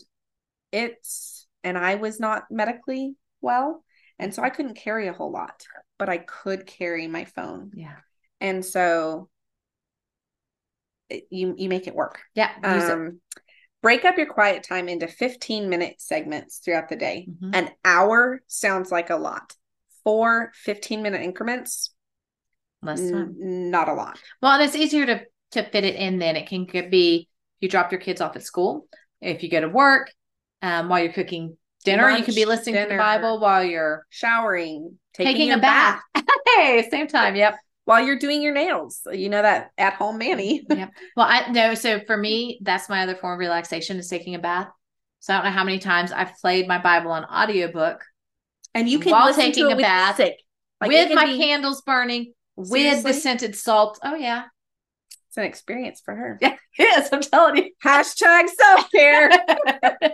it's, 0.73 1.47
and 1.65 1.77
I 1.79 1.97
was 1.97 2.21
not 2.21 2.51
medically 2.51 3.17
well. 3.41 3.85
And 4.19 4.35
so 4.35 4.43
I 4.43 4.51
couldn't 4.51 4.75
carry 4.75 5.07
a 5.07 5.13
whole 5.13 5.31
lot, 5.31 5.65
but 5.97 6.09
I 6.09 6.19
could 6.19 6.67
carry 6.67 7.07
my 7.07 7.25
phone. 7.25 7.73
Yeah. 7.75 7.97
And 8.41 8.65
so 8.65 9.31
it- 11.09 11.27
you 11.31 11.55
you 11.57 11.69
make 11.69 11.87
it 11.87 11.95
work. 11.95 12.21
Yeah. 12.35 12.53
Um, 12.63 13.21
break 13.81 14.05
up 14.05 14.19
your 14.19 14.27
quiet 14.27 14.65
time 14.65 14.89
into 14.89 15.07
15 15.09 15.69
minute 15.69 16.01
segments 16.01 16.59
throughout 16.59 16.89
the 16.89 16.97
day. 16.97 17.29
Mhm. 17.31 17.51
An 17.55 17.71
hour 17.85 18.43
sounds 18.47 18.91
like 18.91 19.11
a 19.11 19.17
lot. 19.17 19.55
Four 20.09 20.53
15 20.55 21.03
minute 21.03 21.21
increments, 21.21 21.93
Less 22.83 23.01
n- 23.01 23.71
not 23.71 23.89
a 23.89 23.93
lot. 23.93 24.19
Well, 24.41 24.53
and 24.53 24.63
it's 24.63 24.75
easier 24.75 25.05
to 25.05 25.21
to 25.53 25.63
fit 25.63 25.85
it 25.85 25.97
in. 25.97 26.19
Then 26.19 26.35
it 26.37 26.47
can 26.49 26.65
could 26.65 26.91
be 26.91 27.29
you 27.61 27.69
drop 27.69 27.93
your 27.93 28.01
kids 28.01 28.23
off 28.23 28.35
at 28.35 28.43
school, 28.43 28.87
if 29.21 29.43
you 29.43 29.51
go 29.51 29.61
to 29.61 29.69
work, 29.69 30.11
um, 30.63 30.89
while 30.89 31.03
you're 31.03 31.13
cooking 31.13 31.59
dinner, 31.85 32.09
you 32.11 32.25
can 32.25 32.35
be 32.35 32.47
Lunch, 32.47 32.61
listening 32.61 32.85
to 32.85 32.89
the. 32.91 32.97
Bible 32.97 33.39
while 33.39 33.63
you're 33.65 34.07
Showering, 34.09 34.99
taking, 35.13 35.33
taking, 35.35 35.53
a 35.53 35.59
bath. 35.59 36.01
hey, 36.57 36.89
same 36.91 37.07
time. 37.09 37.37
Yep. 37.37 37.57
while 37.85 38.03
you're 38.03 38.19
doing 38.19 38.41
your 38.41 38.55
nails. 38.55 39.01
You 39.13 39.29
know 39.29 39.43
that 39.43 39.73
at 39.77 39.95
home 39.95 40.17
Manny. 40.19 40.65
yep. 40.71 40.91
Well, 41.17 41.27
I 41.29 41.51
know 41.51 41.75
So 41.75 42.01
for 42.07 42.17
me, 42.17 42.61
that's 42.63 42.89
my 42.89 43.03
other 43.03 43.15
form 43.17 43.35
of 43.35 43.39
relaxation 43.41 43.99
is 43.99 44.09
taking 44.09 44.35
a 44.35 44.39
bath. 44.39 44.69
So 45.21 45.35
I 45.35 45.37
don't 45.37 45.47
know 45.47 45.51
how 45.51 45.65
many 45.65 45.81
times 45.81 46.13
I've 46.13 46.37
played 46.41 46.67
my 46.69 46.79
Bible 46.79 47.11
on 47.11 47.25
audiobook 47.25 48.03
And 48.75 48.89
you 48.89 48.99
can 48.99 49.13
While 49.13 49.27
listen 49.27 49.43
taking 49.45 49.65
to 49.65 49.71
it 49.71 49.73
a 49.73 49.77
with 49.77 49.85
bath, 49.85 50.19
music. 50.19 50.43
Like, 50.81 50.91
with 50.91 51.13
my 51.15 51.27
be- 51.27 51.39
candles 51.39 51.81
burning, 51.83 52.33
with 52.57 52.69
Seriously? 52.71 53.13
the 53.13 53.19
scented 53.19 53.57
salt. 53.57 53.99
Oh 54.05 54.15
yeah. 54.15 54.45
It's 55.29 55.37
an 55.37 55.45
experience 55.45 56.01
for 56.05 56.15
her. 56.15 56.39
Yeah, 56.41 56.57
yes, 56.79 57.11
I'm 57.13 57.21
telling 57.21 57.57
you. 57.57 57.71
Hashtag 57.85 58.49
self-care. 58.49 59.31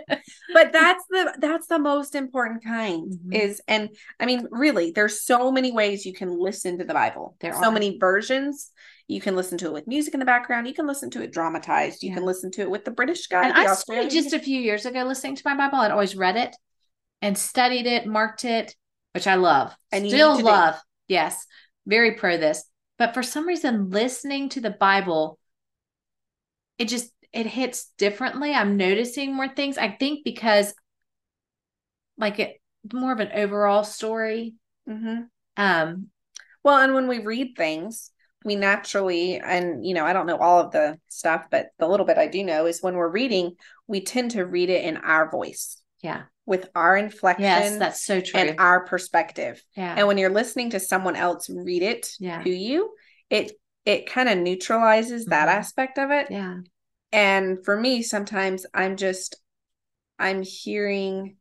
but 0.53 0.71
that's 0.73 1.03
the 1.09 1.35
that's 1.39 1.67
the 1.67 1.79
most 1.79 2.15
important 2.15 2.63
kind 2.63 3.13
Mhm. 3.13 3.33
is 3.33 3.61
and 3.67 3.89
I 4.19 4.25
mean 4.25 4.47
really 4.51 4.91
there's 4.91 5.21
so 5.23 5.51
many 5.51 5.71
ways 5.71 6.05
you 6.05 6.13
can 6.13 6.37
listen 6.37 6.77
to 6.79 6.83
the 6.83 6.93
Bible. 6.93 7.35
There 7.39 7.53
so 7.53 7.59
are. 7.59 7.63
So 7.65 7.71
many 7.71 7.97
versions. 7.97 8.71
You 9.07 9.21
can 9.21 9.35
listen 9.35 9.57
to 9.59 9.67
it 9.67 9.73
with 9.73 9.87
music 9.87 10.15
in 10.15 10.19
the 10.19 10.25
background. 10.25 10.67
You 10.67 10.73
can 10.73 10.87
listen 10.87 11.11
to 11.11 11.21
it 11.21 11.31
dramatized. 11.31 12.01
You 12.01 12.09
Yeah. 12.09 12.15
can 12.15 12.25
listen 12.25 12.49
to 12.51 12.61
it 12.61 12.69
with 12.71 12.85
the 12.85 12.91
British 12.91 13.27
guy. 13.27 13.45
and 13.47 13.55
the 13.55 13.59
I 13.59 13.67
Australian 13.67 14.09
started 14.09 14.23
just 14.23 14.33
a 14.35 14.39
few 14.43 14.59
years 14.59 14.85
ago 14.85 15.03
listening 15.03 15.35
to 15.35 15.43
my 15.45 15.55
Bible. 15.55 15.77
I'd 15.77 15.91
always 15.91 16.15
read 16.15 16.35
it 16.37 16.55
and 17.21 17.37
studied 17.37 17.85
it, 17.85 18.05
marked 18.05 18.45
it, 18.45 18.75
which 19.13 19.27
I 19.27 19.35
love. 19.35 19.75
And 19.91 20.07
Still 20.07 20.33
need 20.33 20.37
to 20.37 20.43
do. 20.43 20.49
love. 20.49 20.75
Yes. 21.07 21.45
Very 21.85 22.13
pro 22.13 22.37
this. 22.37 22.63
But 22.97 23.13
for 23.13 23.23
some 23.23 23.47
reason, 23.47 23.89
listening 23.89 24.49
to 24.49 24.61
the 24.61 24.69
Bible, 24.71 25.37
it 26.77 26.87
just 26.87 27.11
it 27.33 27.45
hits 27.45 27.91
differently. 27.97 28.53
I'm 28.53 28.77
noticing 28.77 29.33
more 29.33 29.49
things. 29.49 29.77
I 29.77 29.89
think 29.89 30.23
because 30.23 30.73
like 32.17 32.39
it 32.39 32.61
more 32.93 33.11
of 33.11 33.19
an 33.19 33.31
overall 33.33 33.83
story. 33.83 34.55
Mhm. 34.87 35.27
Um, 35.57 36.09
Well, 36.63 36.77
and 36.79 36.93
when 36.95 37.07
we 37.07 37.19
read 37.19 37.55
things, 37.55 38.11
we 38.43 38.55
naturally, 38.55 39.39
and 39.39 39.85
you 39.85 39.93
know, 39.93 40.05
I 40.05 40.13
don't 40.13 40.25
know 40.27 40.37
all 40.37 40.59
of 40.59 40.71
the 40.71 40.99
stuff, 41.09 41.45
but 41.51 41.67
the 41.77 41.87
little 41.87 42.05
bit 42.05 42.17
I 42.17 42.27
do 42.27 42.43
know 42.43 42.65
is 42.65 42.81
when 42.81 42.95
we're 42.95 43.09
reading, 43.09 43.55
we 43.87 44.01
tend 44.01 44.31
to 44.31 44.45
read 44.45 44.69
it 44.69 44.83
in 44.83 44.97
our 44.97 45.29
voice 45.29 45.81
yeah. 46.01 46.23
With 46.45 46.69
our 46.75 46.95
inflection 46.95 47.43
Yes, 47.43 47.77
that's 47.77 48.03
so 48.05 48.21
true. 48.21 48.39
and 48.39 48.59
our 48.59 48.85
perspective. 48.85 49.63
yeah. 49.75 49.95
And 49.97 50.07
when 50.07 50.17
you're 50.17 50.29
listening 50.29 50.69
to 50.71 50.79
someone 50.79 51.15
else 51.15 51.49
read 51.49 51.81
it 51.81 52.11
Yeah. 52.19 52.43
to 52.43 52.49
you, 52.49 52.91
it 53.29 53.51
it 53.85 54.07
kind 54.09 54.27
of 54.29 54.37
neutralizes 54.39 55.25
that 55.25 55.47
Mhm. 55.47 55.53
aspect 55.53 55.99
of 55.99 56.09
it. 56.11 56.27
yeah. 56.31 56.57
And 57.11 57.63
for 57.63 57.79
me, 57.79 58.01
sometimes 58.01 58.65
I'm 58.73 58.95
just 58.97 59.35
I'm 60.17 60.41
hearing 60.43 61.37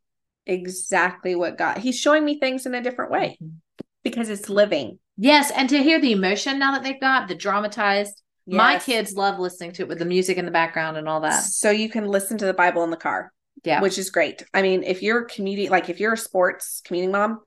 exactly 0.46 1.34
what 1.34 1.56
God 1.58 1.78
He's 1.78 1.98
showing 1.98 2.24
me 2.24 2.38
things 2.38 2.66
in 2.66 2.74
a 2.74 2.82
different 2.82 3.10
way 3.12 3.38
Mhm. 3.42 3.54
because 4.02 4.28
it's 4.28 4.48
living. 4.48 4.98
Yes, 5.16 5.50
and 5.52 5.68
to 5.70 5.82
hear 5.82 6.00
the 6.00 6.12
emotion 6.12 6.58
now 6.58 6.72
that 6.72 6.82
they've 6.82 7.00
got 7.00 7.28
the 7.28 7.34
dramatized. 7.34 8.20
My 8.46 8.78
kids 8.78 9.14
love 9.14 9.38
listening 9.38 9.72
to 9.72 9.82
it 9.82 9.88
with 9.88 9.98
the 9.98 10.04
music 10.04 10.36
in 10.36 10.44
the 10.44 10.50
background 10.50 10.98
and 10.98 11.08
all 11.08 11.20
that. 11.22 11.44
So 11.44 11.70
you 11.70 11.88
can 11.88 12.06
listen 12.06 12.36
to 12.38 12.44
the 12.44 12.52
Bible 12.52 12.84
in 12.84 12.90
the 12.90 12.96
car, 12.98 13.32
Yeah. 13.62 13.80
which 13.80 13.98
is 13.98 14.10
great. 14.10 14.44
I 14.52 14.62
mean, 14.62 14.82
if 14.82 15.02
you're 15.02 15.22
commuting, 15.24 15.70
like 15.70 15.88
if 15.88 16.00
you're 16.00 16.14
a 16.14 16.18
sports 16.18 16.82
commuting 16.84 17.12
mom, 17.12 17.40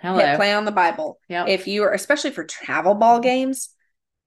Hello. 0.00 0.36
play 0.36 0.52
on 0.52 0.64
the 0.64 0.72
Bible. 0.72 1.18
Yep. 1.28 1.48
If 1.48 1.68
you 1.68 1.84
are, 1.84 1.92
especially 1.92 2.30
for 2.32 2.42
travel 2.44 2.94
ball 2.94 3.20
games, 3.20 3.70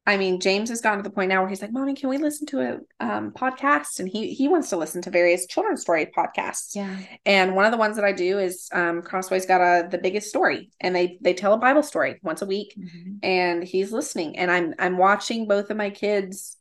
I 0.05 0.17
mean, 0.17 0.39
James 0.39 0.69
has 0.69 0.81
gotten 0.81 0.99
to 0.99 1.03
the 1.03 1.13
point 1.13 1.29
now 1.29 1.41
where 1.41 1.49
he's 1.49 1.61
like, 1.61 1.71
"Mommy, 1.71 1.93
can 1.93 2.09
we 2.09 2.17
listen 2.17 2.47
to 2.47 2.61
a 2.61 3.05
um, 3.05 3.31
podcast?" 3.31 3.99
And 3.99 4.09
he 4.09 4.33
he 4.33 4.47
wants 4.47 4.69
to 4.69 4.77
listen 4.77 5.01
to 5.03 5.11
various 5.11 5.45
children's 5.45 5.81
story 5.81 6.07
podcasts. 6.17 6.73
yeah. 6.75 6.97
And 7.25 7.55
one 7.55 7.65
of 7.65 7.71
the 7.71 7.77
ones 7.77 7.97
that 7.97 8.05
I 8.05 8.11
do 8.11 8.39
is 8.39 8.67
um, 8.73 9.01
Crossway's 9.03 9.45
got 9.45 9.61
a 9.61 9.87
the 9.89 9.99
biggest 9.99 10.29
story, 10.29 10.71
and 10.79 10.95
they 10.95 11.17
they 11.21 11.33
tell 11.35 11.53
a 11.53 11.57
Bible 11.57 11.83
story 11.83 12.19
once 12.23 12.41
a 12.41 12.47
week, 12.47 12.73
Mhm. 12.79 13.19
and 13.21 13.63
he's 13.63 13.91
listening, 13.91 14.37
and 14.39 14.49
I'm 14.49 14.73
I'm 14.79 14.97
watching 14.97 15.47
both 15.47 15.69
of 15.69 15.77
my 15.77 15.91
kids. 15.91 16.57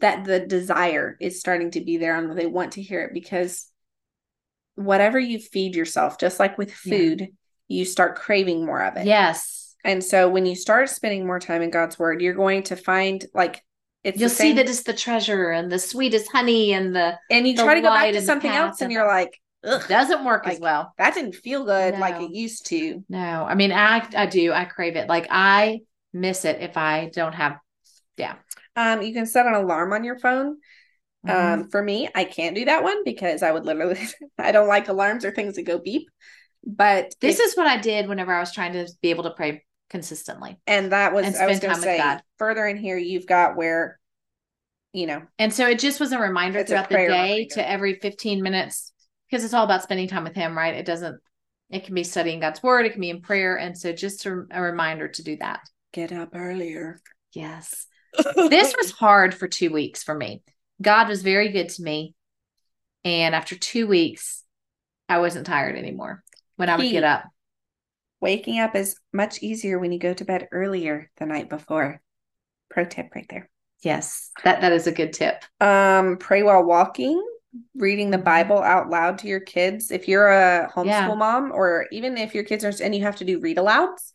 That 0.00 0.24
the 0.24 0.40
desire 0.40 1.16
is 1.20 1.40
starting 1.40 1.70
to 1.72 1.80
be 1.80 1.96
there, 1.96 2.16
and 2.16 2.36
they 2.38 2.46
want 2.46 2.72
to 2.72 2.82
hear 2.82 3.02
it 3.02 3.12
because 3.12 3.70
whatever 4.74 5.18
you 5.18 5.38
feed 5.38 5.74
yourself, 5.74 6.18
just 6.18 6.38
like 6.38 6.56
with 6.58 6.70
Yeah. 6.84 6.96
food, 6.96 7.28
you 7.66 7.84
start 7.84 8.16
craving 8.16 8.64
more 8.64 8.82
of 8.82 8.96
it. 8.96 9.06
Yes. 9.06 9.74
And 9.84 10.02
so 10.02 10.28
when 10.28 10.46
you 10.46 10.54
start 10.54 10.88
spending 10.88 11.26
more 11.26 11.38
time 11.40 11.62
in 11.62 11.70
God's 11.70 11.98
word, 11.98 12.20
you're 12.22 12.34
going 12.34 12.62
to 12.64 12.76
find 12.76 13.24
like 13.34 13.62
it's 14.04 14.18
You'll 14.18 14.28
the 14.28 14.34
see 14.34 14.52
that 14.54 14.68
it's 14.68 14.84
the 14.84 14.92
treasure 14.94 15.50
and 15.50 15.70
the 15.70 15.78
sweetest 15.78 16.30
honey 16.30 16.72
and 16.72 16.94
the 16.94 17.18
and 17.30 17.46
you 17.46 17.56
the 17.56 17.62
try 17.64 17.74
to 17.74 17.80
go 17.80 17.88
back 17.88 18.12
to 18.12 18.22
something 18.22 18.50
else 18.50 18.80
and 18.80 18.86
and- 18.86 18.92
you're 18.92 19.06
like, 19.06 19.40
Ugh, 19.64 19.82
doesn't 19.88 20.24
work 20.24 20.46
as 20.46 20.60
well. 20.60 20.94
that 20.98 21.14
didn't 21.14 21.34
feel 21.34 21.64
good 21.64 21.98
like 21.98 22.20
it 22.22 22.30
used 22.30 22.66
to. 22.66 23.04
No, 23.08 23.44
I 23.44 23.54
mean 23.56 23.72
I 23.72 24.06
I 24.16 24.26
do. 24.26 24.52
I 24.52 24.64
crave 24.64 24.94
it. 24.96 25.08
Like 25.08 25.26
I 25.30 25.80
miss 26.12 26.44
it 26.44 26.60
if 26.60 26.76
I 26.76 27.10
don't 27.12 27.34
have 27.34 27.58
yeah. 28.18 28.36
Um, 28.76 29.02
you 29.02 29.12
can 29.12 29.26
set 29.26 29.46
an 29.46 29.54
alarm 29.54 29.92
on 29.92 30.04
your 30.04 30.18
phone. 30.18 30.58
Mhm. 31.26 31.30
Um, 31.62 31.68
for 31.70 31.82
me, 31.82 32.08
I 32.14 32.24
can't 32.24 32.54
do 32.54 32.64
that 32.66 32.82
one 32.84 33.02
because 33.04 33.42
I 33.42 33.50
would 33.50 33.64
literally 33.66 33.98
I 34.38 34.52
don't 34.52 34.68
like 34.68 34.88
alarms 34.88 35.24
or 35.24 35.30
things 35.32 35.56
that 35.56 35.62
go 35.64 35.78
beep. 35.78 36.08
But 36.64 37.14
this 37.20 37.40
is 37.40 37.56
what 37.56 37.66
I 37.66 37.78
did 37.78 38.08
whenever 38.08 38.32
I 38.32 38.40
was 38.40 38.52
trying 38.52 38.72
to 38.74 38.88
be 39.02 39.10
able 39.10 39.24
to 39.24 39.30
pray 39.30 39.64
consistently. 39.90 40.60
and 40.66 40.92
that 40.92 41.14
was 41.14 41.26
and 41.26 41.36
I 41.36 41.46
was 41.46 41.56
spend 41.56 41.62
gonna 41.62 41.74
time 41.74 41.80
with 41.80 41.88
say 41.88 41.98
God. 41.98 42.22
further 42.38 42.66
in 42.66 42.76
here 42.76 42.98
you've 42.98 43.26
got 43.26 43.56
where 43.56 43.98
you 44.92 45.06
know 45.06 45.22
And 45.38 45.52
so 45.52 45.66
it 45.66 45.78
just 45.78 45.98
was 45.98 46.12
a 46.12 46.18
reminder 46.18 46.58
It's 46.58 46.70
a 46.70 46.74
throughout 46.74 46.88
the 46.90 46.96
day 46.96 47.06
reminder. 47.06 47.54
to 47.54 47.68
every 47.70 47.94
15 47.94 48.42
minutes 48.42 48.92
because 49.30 49.44
it's 49.44 49.54
all 49.54 49.64
about 49.64 49.82
spending 49.82 50.08
time 50.08 50.24
with 50.24 50.34
him, 50.34 50.56
right? 50.56 50.74
It 50.74 50.86
doesn't 50.86 51.18
it 51.70 51.84
can 51.84 51.94
be 51.94 52.04
studying 52.04 52.40
God's 52.40 52.62
word, 52.62 52.86
it 52.86 52.92
can 52.92 53.00
be 53.00 53.10
in 53.10 53.22
prayer. 53.22 53.56
And 53.58 53.76
so 53.76 53.92
just 53.92 54.24
a, 54.26 54.44
a 54.50 54.60
reminder 54.62 55.08
to 55.08 55.22
do 55.22 55.36
that. 55.38 55.60
get 55.92 56.12
up 56.12 56.30
earlier. 56.34 57.00
Yes. 57.32 57.86
This 58.48 58.74
was 58.80 58.90
hard 58.92 59.34
for 59.34 59.48
two 59.48 59.70
weeks 59.72 60.02
for 60.02 60.14
me. 60.14 60.42
God 60.80 61.08
was 61.08 61.22
very 61.22 61.48
good 61.50 61.68
to 61.70 61.82
me. 61.82 62.14
And 63.04 63.34
after 63.34 63.56
two 63.56 63.86
weeks, 63.86 64.42
I 65.08 65.18
wasn't 65.18 65.46
tired 65.46 65.76
anymore 65.76 66.22
when 66.56 66.68
I 66.68 66.76
would 66.76 66.82
Key. 66.82 66.92
get 66.92 67.04
up. 67.04 67.24
Waking 68.20 68.58
up 68.58 68.74
is 68.74 68.96
much 69.12 69.42
easier 69.42 69.78
when 69.78 69.92
you 69.92 69.98
go 69.98 70.12
to 70.12 70.24
bed 70.24 70.48
earlier 70.50 71.10
the 71.18 71.26
night 71.26 71.48
before. 71.48 72.00
Pro 72.70 72.84
tip 72.84 73.14
right 73.14 73.26
there. 73.30 73.48
Yes. 73.82 74.30
That 74.44 74.60
that 74.62 74.72
is 74.72 74.86
a 74.88 74.92
good 74.92 75.12
tip. 75.12 75.44
Um, 75.60 76.16
pray 76.18 76.42
while 76.42 76.64
walking, 76.64 77.24
reading 77.76 78.10
the 78.10 78.18
Mhm. 78.18 78.24
Bible 78.24 78.58
out 78.58 78.90
loud 78.90 79.18
to 79.18 79.28
your 79.28 79.40
kids. 79.40 79.92
If 79.92 80.08
you're 80.08 80.28
a 80.28 80.68
homeschool 80.74 80.84
Yeah. 80.86 81.14
mom, 81.14 81.52
or 81.52 81.86
even 81.92 82.18
if 82.18 82.34
your 82.34 82.44
kids 82.44 82.64
are 82.64 82.72
and 82.82 82.94
you 82.94 83.02
have 83.02 83.16
to 83.16 83.24
do 83.24 83.38
read 83.38 83.56
alouds, 83.56 84.10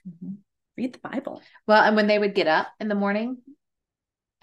read 0.78 0.94
the 0.94 1.00
Bible. 1.00 1.42
Well, 1.66 1.82
and 1.82 1.96
when 1.96 2.08
they 2.08 2.20
would 2.20 2.36
get 2.36 2.48
up 2.48 2.68
in 2.82 2.90
the 2.90 2.96
morning, 2.96 3.38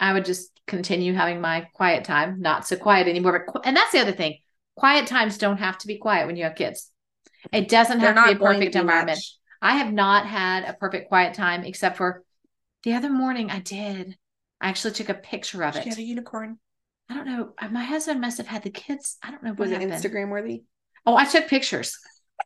I 0.01 0.13
would 0.13 0.25
just 0.25 0.51
continue 0.67 1.13
having 1.13 1.39
my 1.39 1.67
quiet 1.73 2.03
time, 2.03 2.41
not 2.41 2.67
so 2.67 2.75
quiet 2.75 3.07
anymore. 3.07 3.45
But 3.45 3.53
qu- 3.53 3.61
and 3.63 3.77
that's 3.77 3.93
the 3.93 3.99
other 3.99 4.11
thing. 4.11 4.39
Quiet 4.75 5.07
times 5.07 5.37
don't 5.37 5.57
have 5.59 5.77
to 5.79 5.87
be 5.87 5.97
quiet 5.97 6.27
when 6.27 6.35
you 6.35 6.43
have 6.45 6.55
kids. 6.55 6.89
It 7.53 7.69
doesn't 7.69 7.99
They're 7.99 8.13
have 8.13 8.25
to 8.27 8.35
be 8.35 8.43
a 8.43 8.45
perfect 8.45 8.73
be 8.73 8.79
environment. 8.79 9.17
much. 9.17 9.35
I 9.61 9.77
have 9.77 9.93
not 9.93 10.25
had 10.25 10.65
a 10.65 10.73
perfect 10.73 11.07
quiet 11.07 11.33
time 11.35 11.63
except 11.63 11.97
for 11.97 12.23
the 12.83 12.93
other 12.93 13.09
morning 13.09 13.51
I 13.51 13.59
did. 13.59 14.17
I 14.59 14.69
actually 14.69 14.93
took 14.93 15.09
a 15.09 15.13
picture 15.13 15.63
of 15.63 15.75
it. 15.75 15.83
She 15.83 15.89
had 15.89 15.97
a 15.99 16.03
unicorn. 16.03 16.57
I 17.09 17.13
don't 17.15 17.25
know. 17.27 17.53
uh, 17.59 17.67
My 17.69 17.83
husband 17.83 18.21
must 18.21 18.37
have 18.37 18.47
had 18.47 18.63
the 18.63 18.69
kids. 18.69 19.17
I 19.23 19.31
don't 19.31 19.43
know 19.43 19.51
what 19.51 19.59
Was 19.59 19.71
it. 19.71 19.81
Instagram 19.81 20.29
worthy? 20.29 20.63
Oh, 21.05 21.15
I 21.15 21.25
took 21.25 21.47
pictures. 21.47 21.97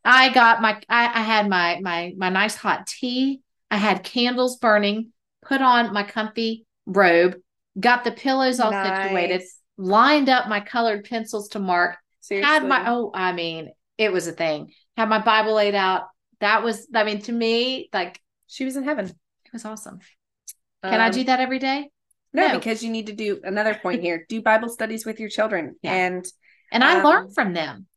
I 0.03 0.29
got 0.33 0.61
my 0.61 0.81
I, 0.89 1.05
I 1.05 1.21
had 1.23 1.47
my 1.49 1.79
my 1.81 2.13
my 2.17 2.29
nice 2.29 2.55
hot 2.55 2.87
tea. 2.87 3.41
I 3.71 3.77
had 3.77 4.03
candles 4.03 4.57
burning, 4.57 5.11
put 5.45 5.61
on 5.61 5.93
my 5.93 6.03
comfy 6.03 6.65
robe, 6.85 7.35
got 7.79 8.03
the 8.03 8.11
pillows 8.11 8.59
all 8.59 8.71
situated, 8.71 9.43
lined 9.77 10.29
up 10.29 10.47
my 10.47 10.59
colored 10.59 11.05
pencils 11.05 11.49
to 11.49 11.59
mark, 11.59 11.97
Seriously. 12.21 12.49
had 12.49 12.65
my 12.65 12.89
oh, 12.89 13.11
I 13.13 13.31
mean, 13.33 13.71
it 13.97 14.11
was 14.11 14.27
a 14.27 14.31
thing. 14.31 14.71
Had 14.97 15.09
my 15.09 15.19
Bible 15.19 15.53
laid 15.53 15.75
out. 15.75 16.03
That 16.39 16.63
was 16.63 16.87
I 16.93 17.03
mean, 17.03 17.21
to 17.23 17.31
me, 17.31 17.89
like 17.93 18.19
she 18.47 18.65
was 18.65 18.75
in 18.75 18.83
heaven. 18.83 19.05
it 19.05 19.53
was 19.53 19.65
awesome. 19.65 19.99
Can 20.83 20.99
I 21.01 21.07
Um, 21.07 21.11
do 21.11 21.23
that 21.25 21.39
every 21.39 21.59
day? 21.59 21.89
No, 22.33 22.47
No. 22.49 22.57
because 22.57 22.83
you 22.83 22.91
need 22.91 23.07
to 23.07 23.13
do 23.13 23.39
another 23.43 23.73
point 23.81 24.01
here. 24.01 24.25
Do 24.29 24.41
Bible 24.41 24.69
studies 24.69 25.05
with 25.05 25.19
your 25.19 25.29
children. 25.29 25.75
Yeah. 25.81 25.93
And 25.93 26.25
And 26.71 26.83
I 26.83 26.97
um, 26.99 27.03
learned 27.05 27.33
from 27.33 27.53
them. 27.53 27.87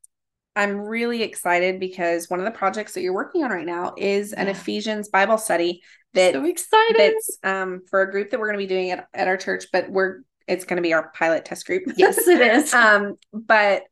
I'm 0.56 0.80
really 0.80 1.22
excited 1.22 1.78
because 1.78 2.28
one 2.28 2.40
of 2.40 2.44
the 2.44 2.50
projects 2.50 2.94
that 2.94 3.02
you're 3.02 3.14
working 3.14 3.44
on 3.44 3.50
right 3.50 3.66
now 3.66 3.94
is 3.96 4.32
an 4.32 4.46
Yeah. 4.46 4.52
Ephesians 4.52 5.08
Bible 5.08 5.38
study 5.38 5.82
that 6.14 6.32
so 6.34 6.44
excited. 6.44 6.96
that's 6.98 7.38
um 7.44 7.82
for 7.90 8.02
a 8.02 8.10
group 8.10 8.30
that 8.30 8.40
we're 8.40 8.46
going 8.52 8.58
to 8.58 8.64
be 8.66 8.74
doing 8.74 8.90
at, 8.90 9.06
at 9.14 9.28
our 9.28 9.36
church, 9.36 9.66
but 9.72 9.88
we're 9.90 10.20
it's 10.46 10.64
going 10.64 10.78
to 10.78 10.82
be 10.82 10.94
our 10.94 11.10
pilot 11.14 11.44
test 11.44 11.66
group. 11.66 11.82
yes, 11.96 12.18
it 12.26 12.40
is. 12.40 12.72
um, 12.74 13.16
but 13.32 13.82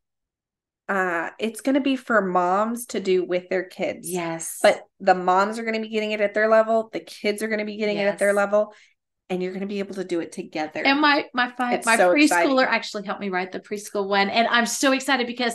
uh 0.89 1.31
it's 1.39 1.61
going 1.61 1.75
to 1.75 1.81
be 1.81 1.97
for 1.97 2.23
moms 2.23 2.87
to 2.87 3.01
do 3.01 3.25
with 3.25 3.49
their 3.49 3.65
kids. 3.65 4.09
yes. 4.11 4.59
But 4.63 4.83
the 5.01 5.15
moms 5.15 5.59
are 5.59 5.63
going 5.65 5.75
to 5.75 5.81
be 5.81 5.89
getting 5.89 6.13
it 6.13 6.21
at 6.21 6.33
their 6.35 6.49
level, 6.49 6.89
the 6.93 7.01
kids 7.01 7.43
are 7.43 7.49
going 7.49 7.59
to 7.59 7.65
be 7.65 7.77
getting 7.77 7.99
it 7.99 8.07
at 8.07 8.19
their 8.19 8.33
level, 8.33 8.73
and 9.29 9.43
you're 9.43 9.53
going 9.53 9.61
to 9.63 9.67
be 9.67 9.81
able 9.81 9.97
to 9.97 10.05
do 10.05 10.21
it 10.21 10.33
together. 10.33 10.83
And 10.85 11.01
my 11.01 11.27
my 11.35 11.51
fi- 11.51 11.75
It's 11.75 11.87
my 11.87 11.97
so 11.97 12.11
preschooler 12.15 12.23
exciting. 12.63 12.75
actually 12.75 13.07
helped 13.07 13.21
me 13.21 13.29
write 13.29 13.53
the 13.53 13.61
preschool 13.61 14.09
one, 14.09 14.31
and 14.31 14.47
I'm 14.49 14.67
so 14.67 14.93
excited 14.93 15.27
because 15.27 15.55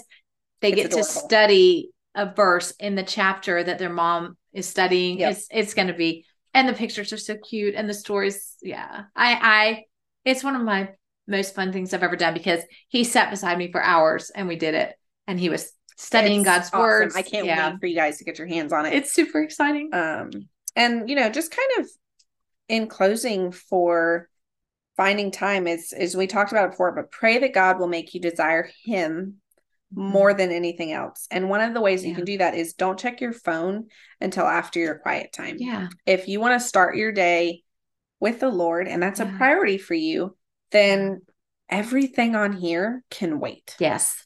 they 0.62 0.72
It's 0.72 0.82
get 0.84 0.92
to 0.92 1.04
study 1.04 1.92
a 2.16 2.32
verse 2.34 2.72
in 2.80 2.96
the 2.96 3.04
chapter 3.04 3.64
that 3.64 3.80
their 3.80 3.90
mom 3.90 4.38
is 4.54 4.68
studying. 4.68 5.20
Yep. 5.20 5.32
It's 5.32 5.48
it's 5.52 5.74
going 5.74 5.88
to 5.88 5.94
be, 5.94 6.26
and 6.54 6.68
the 6.68 6.74
pictures 6.74 7.12
are 7.14 7.18
so 7.18 7.36
cute, 7.38 7.76
and 7.76 7.90
the 7.90 7.94
stories. 7.94 8.56
Yeah, 8.62 9.04
I 9.16 9.34
I 9.42 9.84
it's 10.26 10.44
one 10.44 10.56
of 10.56 10.62
my 10.62 10.90
most 11.28 11.56
fun 11.56 11.72
things 11.72 11.94
I've 11.94 12.04
ever 12.04 12.16
done 12.16 12.34
because 12.34 12.64
he 12.90 13.04
sat 13.04 13.30
beside 13.30 13.58
me 13.58 13.72
for 13.72 13.82
hours 13.82 14.32
and 14.34 14.48
we 14.48 14.56
did 14.56 14.74
it, 14.76 14.94
and 15.28 15.40
he 15.40 15.50
was 15.50 15.72
studying 15.98 16.42
It's 16.42 16.50
God's 16.50 16.68
awesome. 16.68 16.80
words. 16.80 17.16
I 17.16 17.22
can't 17.22 17.46
yeah, 17.46 17.72
wait 17.72 17.80
for 17.80 17.86
you 17.86 17.96
guys 17.96 18.18
to 18.18 18.24
get 18.24 18.38
your 18.38 18.48
hands 18.48 18.74
on 18.74 18.86
it. 18.86 18.94
it's 18.94 19.14
super 19.14 19.42
exciting. 19.42 19.90
um 19.94 20.32
and 20.76 21.10
you 21.10 21.16
know 21.16 21.30
just 21.30 21.52
kind 21.52 21.70
of 21.80 21.90
in 22.70 22.88
closing 22.88 23.52
for 23.52 24.30
finding 24.98 25.32
time 25.32 25.68
is 25.68 25.94
is 25.94 26.16
we 26.16 26.28
talked 26.28 26.52
about 26.52 26.66
it 26.66 26.72
before, 26.72 26.92
but 26.94 27.12
pray 27.12 27.40
that 27.40 27.54
God 27.54 27.80
will 27.80 27.88
make 27.88 28.14
you 28.14 28.22
desire 28.22 28.70
him 28.84 29.41
more 29.94 30.34
than 30.34 30.52
anything 30.52 30.92
else. 30.92 31.28
And 31.32 31.50
one 31.50 31.62
of 31.62 31.74
the 31.74 31.82
ways 31.82 32.04
yeah. 32.04 32.10
you 32.10 32.16
can 32.16 32.26
do 32.26 32.38
that 32.38 32.56
is 32.56 32.74
don't 32.74 33.00
check 33.00 33.22
your 33.22 33.34
phone 33.34 33.88
until 34.20 34.46
after 34.46 34.80
your 34.80 34.96
quiet 35.00 35.34
time. 35.34 35.58
Yeah. 35.60 35.90
If 36.06 36.28
you 36.28 36.40
want 36.40 36.60
to 36.60 36.68
start 36.68 36.96
your 36.96 37.12
day 37.12 37.64
with 38.20 38.40
the 38.40 38.50
Lord 38.50 38.88
and 38.88 39.02
that's 39.02 39.20
yeah. 39.20 39.34
a 39.34 39.38
priority 39.38 39.78
for 39.78 39.94
you, 39.94 40.38
then 40.72 41.22
everything 41.70 42.36
on 42.36 42.54
here 42.54 43.04
can 43.10 43.40
wait. 43.40 43.76
Yes. 43.80 44.26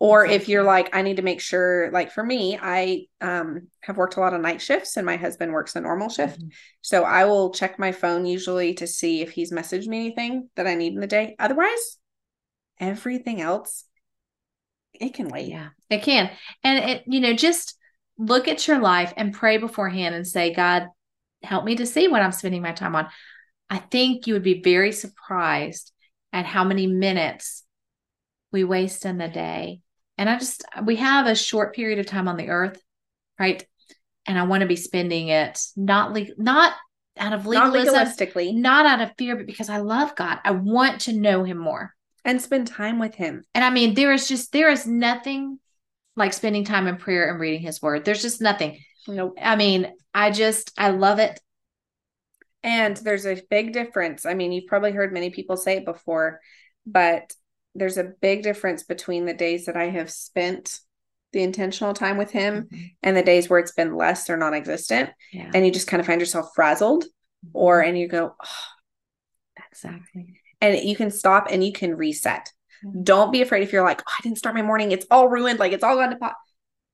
Or 0.00 0.26
if 0.26 0.48
you're 0.48 0.64
like, 0.64 0.94
I 0.94 1.02
need 1.02 1.16
to 1.16 1.22
make 1.22 1.40
sure, 1.40 1.90
like 1.92 2.12
for 2.12 2.22
me, 2.22 2.58
I 2.60 3.06
um, 3.20 3.68
have 3.80 3.96
worked 3.96 4.16
a 4.16 4.20
lot 4.20 4.34
of 4.34 4.40
night 4.40 4.60
shifts 4.60 4.96
and 4.96 5.06
my 5.06 5.16
husband 5.16 5.52
works 5.52 5.76
a 5.76 5.80
normal 5.80 6.08
shift. 6.08 6.40
Mm-hmm. 6.40 6.48
So 6.82 7.04
I 7.04 7.24
will 7.24 7.52
check 7.52 7.78
my 7.78 7.92
phone 7.92 8.26
usually 8.26 8.74
to 8.74 8.86
see 8.86 9.22
if 9.22 9.30
he's 9.30 9.52
messaged 9.52 9.86
me 9.86 10.00
anything 10.00 10.50
that 10.56 10.66
I 10.66 10.74
need 10.74 10.94
in 10.94 11.00
the 11.00 11.06
day. 11.06 11.36
Otherwise, 11.38 11.98
everything 12.80 13.40
else 13.40 13.84
it 14.94 15.14
can 15.14 15.28
wait. 15.28 15.48
Yeah, 15.48 15.68
it 15.90 16.02
can. 16.02 16.30
And 16.62 16.90
it, 16.90 17.04
you 17.06 17.20
know, 17.20 17.34
just 17.34 17.76
look 18.18 18.48
at 18.48 18.66
your 18.66 18.78
life 18.78 19.12
and 19.16 19.34
pray 19.34 19.58
beforehand 19.58 20.14
and 20.14 20.26
say, 20.26 20.54
God, 20.54 20.88
help 21.42 21.64
me 21.64 21.76
to 21.76 21.86
see 21.86 22.08
what 22.08 22.22
I'm 22.22 22.32
spending 22.32 22.62
my 22.62 22.72
time 22.72 22.94
on. 22.94 23.08
I 23.68 23.78
think 23.78 24.26
you 24.26 24.34
would 24.34 24.42
be 24.42 24.62
very 24.62 24.92
surprised 24.92 25.92
at 26.32 26.46
how 26.46 26.64
many 26.64 26.86
minutes 26.86 27.64
we 28.52 28.64
waste 28.64 29.04
in 29.04 29.18
the 29.18 29.28
day. 29.28 29.80
And 30.16 30.30
I 30.30 30.38
just, 30.38 30.64
we 30.84 30.96
have 30.96 31.26
a 31.26 31.34
short 31.34 31.74
period 31.74 31.98
of 31.98 32.06
time 32.06 32.28
on 32.28 32.36
the 32.36 32.48
earth, 32.48 32.80
right? 33.38 33.66
And 34.26 34.38
I 34.38 34.44
want 34.44 34.60
to 34.60 34.66
be 34.66 34.76
spending 34.76 35.28
it 35.28 35.60
not 35.76 36.12
le- 36.12 36.34
not 36.38 36.72
out 37.18 37.32
of 37.32 37.46
legalism, 37.46 37.94
not 37.94 38.06
legalistically, 38.06 38.54
not 38.54 38.86
out 38.86 39.00
of 39.00 39.12
fear, 39.18 39.36
but 39.36 39.46
because 39.46 39.68
I 39.68 39.78
love 39.78 40.14
God. 40.16 40.38
I 40.44 40.52
want 40.52 41.02
to 41.02 41.12
know 41.12 41.44
Him 41.44 41.58
more 41.58 41.94
and 42.24 42.40
spend 42.40 42.66
time 42.66 42.98
with 42.98 43.14
him. 43.14 43.44
And 43.54 43.64
I 43.64 43.70
mean, 43.70 43.94
there 43.94 44.12
is 44.12 44.28
just 44.28 44.52
there 44.52 44.70
is 44.70 44.86
nothing 44.86 45.58
like 46.16 46.32
spending 46.32 46.64
time 46.64 46.86
in 46.86 46.96
prayer 46.96 47.30
and 47.30 47.40
reading 47.40 47.60
his 47.60 47.82
word. 47.82 48.04
There's 48.04 48.22
just 48.22 48.40
nothing. 48.40 48.78
Nope. 49.06 49.36
I 49.40 49.56
mean, 49.56 49.92
I 50.12 50.30
just 50.30 50.72
I 50.78 50.90
love 50.90 51.18
it. 51.18 51.40
And 52.62 52.96
there's 52.96 53.26
a 53.26 53.42
big 53.50 53.72
difference. 53.72 54.24
I 54.24 54.34
mean, 54.34 54.52
you've 54.52 54.66
probably 54.66 54.92
heard 54.92 55.12
many 55.12 55.30
people 55.30 55.56
say 55.56 55.76
it 55.76 55.84
before, 55.84 56.40
but 56.86 57.32
there's 57.74 57.98
a 57.98 58.12
big 58.20 58.42
difference 58.42 58.84
between 58.84 59.26
the 59.26 59.34
days 59.34 59.66
that 59.66 59.76
I 59.76 59.90
have 59.90 60.10
spent 60.10 60.78
the 61.32 61.42
intentional 61.42 61.92
time 61.92 62.16
with 62.16 62.30
him 62.30 62.62
mm-hmm. 62.62 62.84
and 63.02 63.16
the 63.16 63.22
days 63.22 63.50
where 63.50 63.58
it's 63.58 63.72
been 63.72 63.96
less 63.96 64.30
or 64.30 64.36
non-existent 64.36 65.10
yeah. 65.32 65.50
and 65.52 65.66
you 65.66 65.72
just 65.72 65.88
kind 65.88 66.00
of 66.00 66.06
find 66.06 66.20
yourself 66.20 66.50
frazzled 66.54 67.04
or 67.52 67.80
mm-hmm. 67.80 67.88
and 67.88 67.98
you 67.98 68.06
go 68.06 68.34
oh, 68.40 69.58
exactly 69.70 70.40
and 70.64 70.88
you 70.88 70.96
can 70.96 71.10
stop 71.10 71.48
and 71.50 71.64
you 71.64 71.72
can 71.72 71.96
reset. 71.96 72.50
Don't 73.02 73.32
be 73.32 73.42
afraid 73.42 73.62
if 73.62 73.72
you're 73.72 73.84
like, 73.84 74.02
oh, 74.06 74.12
I 74.18 74.22
didn't 74.22 74.38
start 74.38 74.54
my 74.54 74.62
morning. 74.62 74.92
It's 74.92 75.06
all 75.10 75.28
ruined. 75.28 75.58
Like 75.58 75.72
it's 75.72 75.84
all 75.84 75.96
gone 75.96 76.10
to 76.10 76.16
pot. 76.16 76.34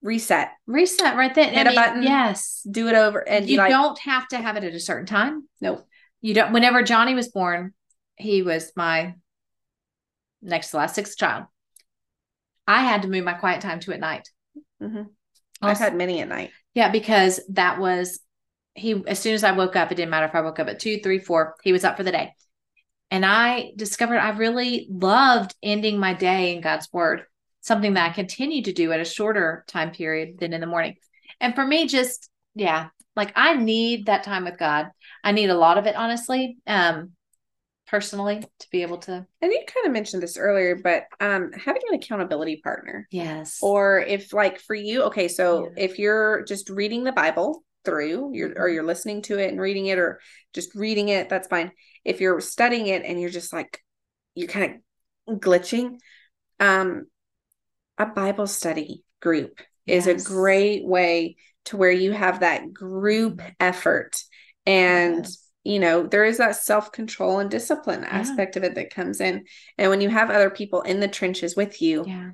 Reset. 0.03 0.51
Reset 0.67 1.17
right 1.17 1.35
then. 1.35 1.53
Hit 1.53 1.59
I 1.59 1.61
a 1.61 1.65
mean, 1.65 1.75
button. 1.75 2.03
Yes. 2.03 2.67
Do 2.71 2.89
it 2.89 2.95
over. 2.95 3.27
And 3.29 3.49
you 3.49 3.59
like, 3.59 3.71
don't 3.71 3.99
have 4.01 4.29
to 4.29 4.39
have 4.39 4.57
it 4.57 4.65
at 4.65 4.73
a 4.73 4.81
certain 4.81 5.07
time. 5.07 5.49
Nope. 5.61 5.87
You 6.21 6.35
don't. 6.35 6.53
Whenever 6.53 6.83
Johnny 6.83 7.15
was 7.15 7.29
born, 7.29 7.75
he 8.17 8.43
was 8.43 8.73
my 8.77 9.15
next 10.43 10.71
to 10.71 10.77
last 10.77 10.95
sixth 10.95 11.17
child. 11.19 11.45
I 12.67 12.83
had 12.83 13.03
to 13.03 13.09
move 13.09 13.25
my 13.25 13.35
quiet 13.35 13.61
time 13.61 13.81
to 13.81 13.93
at 13.93 14.01
night. 14.01 14.29
Mm-hmm. 14.83 15.03
I've 15.61 15.79
had 15.79 15.97
many 15.97 16.21
at 16.21 16.29
night. 16.29 16.51
Yeah, 16.73 16.91
because 16.91 17.41
that 17.51 17.79
was 17.79 18.21
he. 18.75 19.03
As 19.07 19.19
soon 19.19 19.35
as 19.35 19.45
I 19.45 19.53
woke 19.53 19.77
up, 19.77 19.91
it 19.91 19.97
didn't 19.97 20.11
matter 20.11 20.27
if 20.27 20.35
I 20.35 20.41
woke 20.41 20.61
up 20.61 20.69
at 20.69 20.79
two, 20.79 21.01
three, 21.01 21.19
four. 21.19 21.57
He 21.63 21.73
was 21.73 21.85
up 21.85 21.97
for 21.97 22.05
the 22.05 22.13
day. 22.13 22.35
And 23.11 23.25
I 23.25 23.73
discovered 23.77 24.19
I 24.19 24.31
really 24.31 24.87
loved 24.91 25.55
ending 25.63 25.99
my 25.99 26.15
day 26.15 26.55
in 26.55 26.61
God's 26.61 26.89
word, 26.93 27.23
something 27.61 27.95
that 27.95 28.11
I 28.11 28.15
continue 28.15 28.63
to 28.65 28.73
do 28.73 28.93
at 28.93 29.01
a 29.01 29.05
shorter 29.05 29.65
time 29.67 29.91
period 29.91 30.39
than 30.39 30.53
in 30.53 30.61
the 30.61 30.67
morning. 30.67 30.97
And 31.41 31.55
for 31.55 31.67
me, 31.67 31.87
just, 31.87 32.31
yeah, 32.55 32.89
like 33.17 33.33
I 33.35 33.55
need 33.55 34.07
that 34.07 34.23
time 34.23 34.45
with 34.45 34.59
God. 34.59 34.91
I 35.25 35.33
need 35.33 35.51
a 35.51 35.59
lot 35.59 35.79
of 35.79 35.87
it, 35.87 35.97
honestly. 35.97 36.59
Um, 36.67 37.13
personally 37.91 38.41
to 38.61 38.69
be 38.71 38.83
able 38.83 38.99
to 38.99 39.27
and 39.43 39.53
you 39.53 39.65
kind 39.67 39.85
of 39.85 39.93
mentioned 39.93 40.23
this 40.23 40.37
earlier 40.37 40.77
but 40.77 41.07
um 41.19 41.51
having 41.53 41.83
an 41.89 41.97
accountability 41.97 42.61
partner 42.63 43.09
yes 43.11 43.59
or 43.63 43.99
if 43.99 44.33
like 44.33 44.61
for 44.61 44.77
you 44.77 45.03
okay 45.03 45.27
so 45.27 45.65
yeah. 45.77 45.85
if 45.85 45.99
you're 45.99 46.45
just 46.45 46.71
reading 46.71 47.03
the 47.03 47.11
bible 47.11 47.65
through 47.85 48.31
you're 48.33 48.51
or 48.51 48.53
mm-hmm. 48.53 48.75
you're 48.75 48.85
listening 48.85 49.23
to 49.23 49.39
it 49.39 49.51
and 49.51 49.61
reading 49.61 49.87
it 49.87 49.99
or 49.99 50.21
just 50.55 50.73
reading 50.77 51.09
it 51.09 51.29
that's 51.29 51.49
fine 51.49 51.73
if 52.05 52.21
you're 52.21 52.41
studying 52.41 52.87
it 52.87 53.03
and 53.05 53.21
you're 53.21 53.31
just 53.31 53.53
like 53.53 53.83
you're 54.35 54.49
kind 54.49 54.81
of 55.29 55.41
glitching 55.41 55.99
um 56.59 57.07
a 57.99 58.07
bible 58.07 58.47
study 58.47 59.05
group 59.21 59.61
yes. 59.87 60.07
is 60.07 60.27
a 60.27 60.29
great 60.29 60.85
way 60.85 61.37
to 61.67 61.77
where 61.77 61.91
you 61.91 62.13
have 62.13 62.41
that 62.41 62.73
group 62.73 63.43
effort 63.59 64.23
and 64.67 65.25
yes. 65.25 65.49
you 65.65 65.79
know 65.79 66.07
there 66.07 66.25
is 66.25 66.39
that 66.39 66.57
self-control 66.57 67.39
and 67.39 67.51
discipline 67.51 68.03
yeah. 68.03 68.09
aspect 68.09 68.57
of 68.57 68.65
it 68.65 68.75
that 68.75 68.95
comes 68.95 69.21
in 69.21 69.45
and 69.79 69.91
when 69.91 70.01
you 70.01 70.09
have 70.09 70.31
other 70.31 70.51
people 70.51 70.83
in 70.83 71.01
the 71.01 71.09
trenches 71.09 71.57
with 71.57 71.81
you 71.83 72.05
yeah 72.07 72.31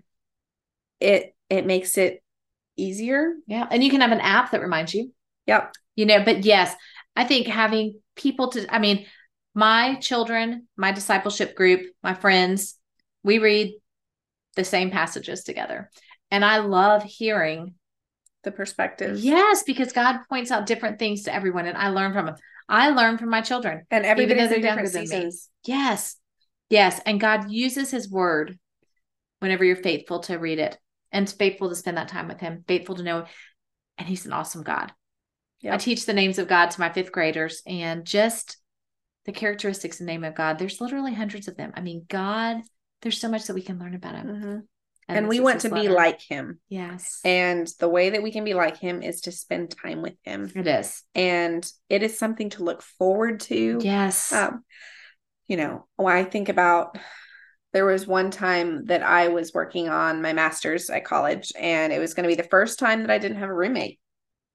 it 1.00 1.34
it 1.50 1.66
makes 1.66 1.98
it 1.98 2.22
easier 2.76 3.34
yeah 3.46 3.66
and 3.70 3.82
you 3.82 3.90
can 3.90 4.00
have 4.00 4.12
an 4.12 4.20
app 4.20 4.50
that 4.50 4.62
reminds 4.62 4.94
you 4.94 5.12
yep 5.46 5.74
you 5.94 6.06
know 6.06 6.22
but 6.24 6.44
yes 6.44 6.74
i 7.14 7.24
think 7.24 7.46
having 7.46 7.98
people 8.14 8.48
to 8.48 8.74
i 8.74 8.78
mean 8.78 9.06
my 9.56 9.94
children, 9.94 10.68
my 10.76 10.92
discipleship 10.92 11.56
group, 11.56 11.80
my 12.02 12.12
friends, 12.12 12.78
we 13.24 13.38
read 13.38 13.72
the 14.54 14.64
same 14.64 14.90
passages 14.90 15.44
together. 15.44 15.90
And 16.30 16.44
I 16.44 16.58
love 16.58 17.02
hearing 17.02 17.74
the 18.44 18.52
perspectives. 18.52 19.24
Yes, 19.24 19.62
because 19.62 19.92
God 19.92 20.18
points 20.28 20.50
out 20.50 20.66
different 20.66 20.98
things 20.98 21.22
to 21.22 21.34
everyone 21.34 21.64
and 21.64 21.76
I 21.76 21.88
learn 21.88 22.12
from 22.12 22.26
them. 22.26 22.36
I 22.68 22.90
learn 22.90 23.16
from 23.16 23.30
my 23.30 23.40
children. 23.40 23.86
And 23.90 24.04
everybody's 24.04 24.52
in 24.52 24.60
different 24.60 24.90
seasons. 24.90 25.48
Yes. 25.64 26.16
Yes. 26.68 27.00
And 27.06 27.18
God 27.18 27.50
uses 27.50 27.90
his 27.90 28.10
word 28.10 28.58
whenever 29.38 29.64
you're 29.64 29.76
faithful 29.76 30.20
to 30.20 30.36
read 30.36 30.58
it 30.58 30.76
and 31.12 31.30
faithful 31.30 31.70
to 31.70 31.74
spend 31.74 31.96
that 31.96 32.08
time 32.08 32.28
with 32.28 32.40
him, 32.40 32.62
faithful 32.68 32.96
to 32.96 33.02
know. 33.02 33.24
And 33.96 34.06
he's 34.06 34.26
an 34.26 34.34
awesome 34.34 34.64
God. 34.64 34.92
Yep. 35.62 35.72
I 35.72 35.76
teach 35.78 36.04
the 36.04 36.12
names 36.12 36.38
of 36.38 36.46
God 36.46 36.72
to 36.72 36.80
my 36.80 36.92
fifth 36.92 37.10
graders 37.10 37.62
and 37.66 38.04
just 38.04 38.58
the 39.26 39.32
characteristics 39.32 40.00
and 40.00 40.06
name 40.06 40.24
of 40.24 40.34
God. 40.34 40.58
There's 40.58 40.80
literally 40.80 41.12
hundreds 41.12 41.48
of 41.48 41.56
them. 41.56 41.72
I 41.74 41.80
mean, 41.80 42.06
God, 42.08 42.58
there's 43.02 43.20
so 43.20 43.28
much 43.28 43.46
that 43.46 43.54
we 43.54 43.62
can 43.62 43.78
learn 43.78 43.94
about 43.94 44.14
him. 44.14 44.26
Mm-hmm. 44.26 44.58
And, 45.08 45.18
and 45.18 45.28
we 45.28 45.38
want 45.38 45.60
to 45.60 45.68
letter. 45.68 45.82
be 45.82 45.88
like 45.88 46.20
him. 46.20 46.58
Yes. 46.68 47.20
And 47.24 47.68
the 47.78 47.88
way 47.88 48.10
that 48.10 48.22
we 48.22 48.32
can 48.32 48.44
be 48.44 48.54
like 48.54 48.76
him 48.76 49.02
is 49.02 49.20
to 49.22 49.32
spend 49.32 49.70
time 49.70 50.02
with 50.02 50.14
him. 50.24 50.50
It 50.54 50.66
is. 50.66 51.04
And 51.14 51.64
it 51.88 52.02
is 52.02 52.18
something 52.18 52.50
to 52.50 52.64
look 52.64 52.82
forward 52.82 53.40
to. 53.40 53.78
Yes. 53.80 54.32
Um, 54.32 54.64
you 55.46 55.56
know, 55.56 55.86
when 55.94 56.16
I 56.16 56.24
think 56.24 56.48
about 56.48 56.98
there 57.72 57.84
was 57.84 58.06
one 58.06 58.30
time 58.30 58.86
that 58.86 59.02
I 59.02 59.28
was 59.28 59.54
working 59.54 59.88
on 59.88 60.22
my 60.22 60.32
master's 60.32 60.90
at 60.90 61.04
college, 61.04 61.52
and 61.56 61.92
it 61.92 61.98
was 61.98 62.14
going 62.14 62.24
to 62.24 62.34
be 62.34 62.40
the 62.40 62.48
first 62.48 62.78
time 62.78 63.02
that 63.02 63.10
I 63.10 63.18
didn't 63.18 63.36
have 63.38 63.50
a 63.50 63.54
roommate. 63.54 64.00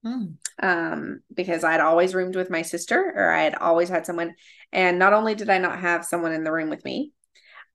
Mm. 0.04 0.36
Um, 0.60 1.20
because 1.32 1.64
I'd 1.64 1.80
always 1.80 2.14
roomed 2.14 2.36
with 2.36 2.50
my 2.50 2.62
sister, 2.62 3.12
or 3.14 3.30
I 3.30 3.42
had 3.42 3.54
always 3.54 3.88
had 3.88 4.06
someone. 4.06 4.34
And 4.72 4.98
not 4.98 5.12
only 5.12 5.34
did 5.34 5.50
I 5.50 5.58
not 5.58 5.78
have 5.78 6.04
someone 6.04 6.32
in 6.32 6.44
the 6.44 6.52
room 6.52 6.70
with 6.70 6.84
me, 6.84 7.12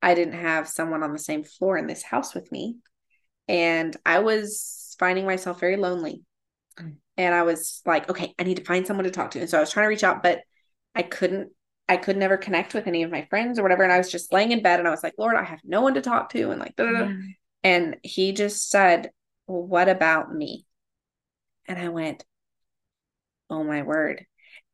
I 0.01 0.13
didn't 0.13 0.39
have 0.39 0.67
someone 0.67 1.03
on 1.03 1.13
the 1.13 1.19
same 1.19 1.43
floor 1.43 1.77
in 1.77 1.87
this 1.87 2.03
house 2.03 2.35
with 2.35 2.51
me. 2.51 2.77
And 3.47 3.95
I 4.05 4.19
was 4.19 4.95
finding 4.99 5.25
myself 5.25 5.59
very 5.59 5.77
lonely. 5.77 6.23
Mm. 6.77 6.97
And 7.17 7.33
I 7.33 7.43
was 7.43 7.81
like, 7.85 8.09
okay, 8.09 8.35
I 8.37 8.43
need 8.43 8.57
to 8.57 8.63
find 8.63 8.85
someone 8.85 9.05
to 9.05 9.11
talk 9.11 9.31
to. 9.31 9.39
And 9.39 9.49
so 9.49 9.57
I 9.57 9.61
was 9.61 9.71
trying 9.71 9.85
to 9.85 9.89
reach 9.89 10.03
out, 10.03 10.21
but 10.21 10.41
I 10.93 11.01
couldn't, 11.03 11.51
I 11.89 11.97
could 11.97 12.17
never 12.17 12.37
connect 12.37 12.73
with 12.73 12.87
any 12.87 13.03
of 13.03 13.11
my 13.11 13.25
friends 13.29 13.57
or 13.57 13.63
whatever. 13.63 13.83
And 13.83 13.91
I 13.91 13.97
was 13.97 14.11
just 14.11 14.33
laying 14.33 14.51
in 14.51 14.61
bed 14.61 14.79
and 14.79 14.87
I 14.87 14.91
was 14.91 15.03
like, 15.03 15.15
Lord, 15.17 15.35
I 15.35 15.43
have 15.43 15.61
no 15.63 15.81
one 15.81 15.93
to 15.95 16.01
talk 16.01 16.29
to. 16.31 16.51
And 16.51 16.59
like, 16.59 16.73
yeah. 16.77 17.13
and 17.63 17.97
he 18.03 18.33
just 18.33 18.69
said, 18.69 19.11
well, 19.47 19.63
what 19.63 19.89
about 19.89 20.33
me? 20.33 20.66
And 21.67 21.79
I 21.79 21.89
went, 21.89 22.23
oh 23.49 23.63
my 23.63 23.83
word. 23.83 24.25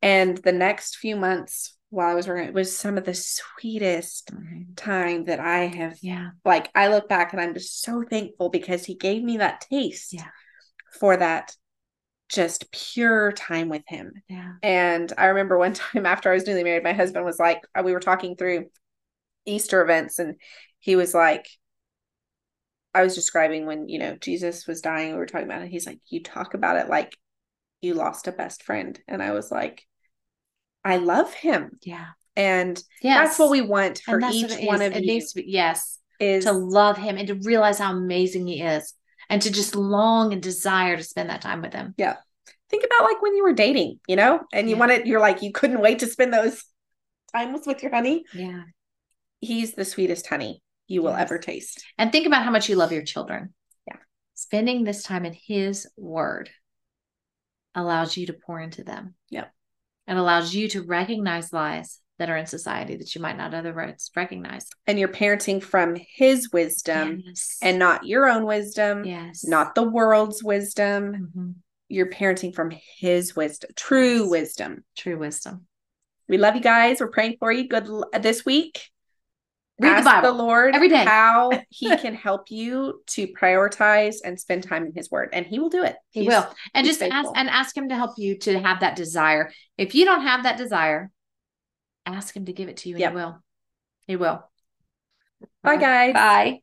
And 0.02 0.36
the 0.38 0.52
next 0.52 0.96
few 0.96 1.16
months 1.16 1.76
while 1.90 2.08
I 2.08 2.14
was 2.14 2.26
working, 2.26 2.48
it 2.48 2.54
was 2.54 2.76
some 2.76 2.98
of 2.98 3.04
the 3.04 3.14
sweetest 3.14 4.34
mm-hmm. 4.34 4.74
time 4.74 5.24
that 5.24 5.40
I 5.40 5.66
have. 5.66 5.96
Yeah. 6.02 6.30
Like 6.44 6.70
I 6.74 6.88
look 6.88 7.08
back 7.08 7.32
and 7.32 7.40
I'm 7.40 7.54
just 7.54 7.82
so 7.82 8.02
thankful 8.08 8.50
because 8.50 8.84
he 8.84 8.94
gave 8.94 9.22
me 9.22 9.38
that 9.38 9.64
taste 9.70 10.12
yeah. 10.12 10.26
for 10.98 11.16
that 11.16 11.54
just 12.28 12.72
pure 12.72 13.32
time 13.32 13.68
with 13.68 13.82
him. 13.86 14.12
Yeah. 14.28 14.54
And 14.62 15.12
I 15.16 15.26
remember 15.26 15.56
one 15.56 15.72
time 15.74 16.04
after 16.04 16.30
I 16.30 16.34
was 16.34 16.46
newly 16.46 16.64
married, 16.64 16.84
my 16.84 16.92
husband 16.92 17.24
was 17.24 17.38
like, 17.38 17.60
uh, 17.74 17.82
we 17.84 17.92
were 17.92 18.00
talking 18.00 18.36
through 18.36 18.66
Easter 19.46 19.82
events 19.82 20.18
and 20.18 20.36
he 20.80 20.96
was 20.96 21.14
like, 21.14 21.46
I 22.94 23.02
was 23.02 23.14
describing 23.14 23.66
when, 23.66 23.88
you 23.88 23.98
know, 23.98 24.16
Jesus 24.16 24.66
was 24.66 24.80
dying, 24.80 25.12
we 25.12 25.18
were 25.18 25.26
talking 25.26 25.46
about 25.46 25.62
it. 25.62 25.68
He's 25.68 25.86
like, 25.86 25.98
you 26.08 26.22
talk 26.22 26.54
about 26.54 26.76
it 26.76 26.88
like 26.88 27.16
you 27.80 27.94
lost 27.94 28.28
a 28.28 28.32
best 28.32 28.62
friend. 28.62 28.98
And 29.08 29.22
I 29.22 29.32
was 29.32 29.50
like, 29.50 29.82
I 30.84 30.96
love 30.98 31.32
him. 31.34 31.78
Yeah. 31.82 32.06
And 32.36 32.82
Yes. 33.02 33.28
that's 33.28 33.38
what 33.38 33.50
we 33.50 33.60
want 33.60 33.98
for 34.04 34.20
each 34.32 34.52
one 34.66 34.82
of 34.82 34.92
it 34.92 35.02
you 35.04 35.12
needs 35.12 35.32
to 35.32 35.42
be 35.42 35.50
yes. 35.50 35.98
is 36.20 36.44
To 36.44 36.52
love 36.52 36.96
him 36.96 37.16
and 37.16 37.28
to 37.28 37.34
realize 37.34 37.78
how 37.78 37.92
amazing 37.92 38.46
he 38.46 38.62
is. 38.62 38.94
And 39.30 39.40
to 39.42 39.50
just 39.50 39.74
long 39.74 40.32
and 40.32 40.42
desire 40.42 40.96
to 40.96 41.02
spend 41.02 41.30
that 41.30 41.40
time 41.40 41.62
with 41.62 41.72
him. 41.72 41.94
Yeah. 41.96 42.16
Think 42.70 42.84
about 42.84 43.04
like 43.04 43.22
when 43.22 43.34
you 43.36 43.42
were 43.42 43.52
dating, 43.54 44.00
you 44.06 44.16
know, 44.16 44.40
and 44.52 44.68
you 44.68 44.76
Yeah. 44.76 44.80
wanted, 44.80 45.06
you're 45.06 45.20
like, 45.20 45.42
you 45.42 45.52
couldn't 45.52 45.80
wait 45.80 46.00
to 46.00 46.06
spend 46.06 46.32
those 46.32 46.62
times 47.34 47.66
with 47.66 47.82
your 47.82 47.92
honey. 47.92 48.24
Yeah. 48.34 48.62
He's 49.40 49.74
the 49.74 49.84
sweetest 49.84 50.26
honey 50.26 50.62
you 50.86 51.02
will 51.02 51.12
Yes. 51.12 51.20
ever 51.22 51.38
taste. 51.38 51.84
And 51.98 52.10
think 52.12 52.26
about 52.26 52.44
how 52.44 52.50
much 52.50 52.68
you 52.68 52.76
love 52.76 52.92
your 52.92 53.02
children. 53.04 53.54
Yeah. 53.86 53.96
Spending 54.34 54.84
this 54.84 55.02
time 55.02 55.24
in 55.24 55.32
his 55.34 55.88
word 55.96 56.50
allows 57.74 58.16
you 58.16 58.26
to 58.26 58.32
pour 58.34 58.60
into 58.60 58.84
them. 58.84 59.14
Yep. 59.30 59.52
It 60.06 60.16
allows 60.16 60.54
you 60.54 60.68
to 60.68 60.82
recognize 60.82 61.52
lies 61.52 62.00
that 62.18 62.30
are 62.30 62.36
in 62.36 62.46
society 62.46 62.96
that 62.96 63.14
you 63.14 63.20
might 63.20 63.36
not 63.36 63.54
otherwise 63.54 64.10
recognize. 64.14 64.66
And 64.86 64.98
you're 64.98 65.08
parenting 65.08 65.60
from 65.62 65.96
his 66.14 66.50
wisdom 66.52 67.22
yes. 67.26 67.58
and 67.60 67.78
not 67.78 68.06
your 68.06 68.28
own 68.28 68.44
wisdom, 68.44 69.04
yes. 69.04 69.44
not 69.44 69.74
the 69.74 69.82
world's 69.82 70.44
wisdom. 70.44 71.32
Mhm. 71.36 71.54
You're 71.88 72.10
parenting 72.10 72.54
from 72.54 72.70
his 72.98 73.34
wisdom, 73.34 73.70
true 73.76 74.20
Yes. 74.22 74.30
wisdom. 74.30 74.84
true 74.96 75.18
wisdom. 75.18 75.66
We 76.28 76.38
love 76.38 76.54
you 76.54 76.62
guys. 76.62 77.00
We're 77.00 77.08
praying 77.08 77.36
for 77.40 77.50
you. 77.50 77.66
Good 77.68 77.86
l- 77.88 78.08
this 78.20 78.44
week. 78.44 78.90
Read 79.80 79.90
Ask 79.92 80.04
the 80.04 80.10
Bible 80.10 80.34
Lord 80.34 80.74
every 80.74 80.88
day. 80.88 81.04
how 81.04 81.50
He 81.68 81.96
can 81.96 82.14
help 82.14 82.50
you 82.50 83.02
to 83.08 83.26
prioritize 83.28 84.16
and 84.24 84.38
spend 84.38 84.62
time 84.62 84.86
in 84.86 84.92
His 84.94 85.10
Word, 85.10 85.30
and 85.32 85.44
He 85.44 85.58
will 85.58 85.68
do 85.70 85.82
it. 85.82 85.96
He 86.10 86.22
He's- 86.22 86.30
will. 86.44 86.54
And 86.74 86.86
just 86.86 87.02
ask 87.02 87.30
and 87.34 87.48
ask 87.50 87.76
him 87.76 87.88
to 87.88 87.96
help 87.96 88.12
you 88.16 88.38
to 88.38 88.58
have 88.60 88.80
that 88.80 88.94
desire. 88.96 89.50
If 89.76 89.94
you 89.94 90.04
don't 90.04 90.22
have 90.22 90.44
that 90.44 90.56
desire, 90.58 91.10
ask 92.06 92.36
him 92.36 92.44
to 92.46 92.52
give 92.52 92.68
it 92.68 92.76
to 92.78 92.88
you 92.88 92.94
and 92.96 93.00
Yep. 93.00 93.10
he 93.12 93.16
will. 93.16 93.42
He 94.06 94.16
will. 94.16 94.50
Bye, 95.62 95.76
guys. 95.76 96.14
Bye. 96.14 96.60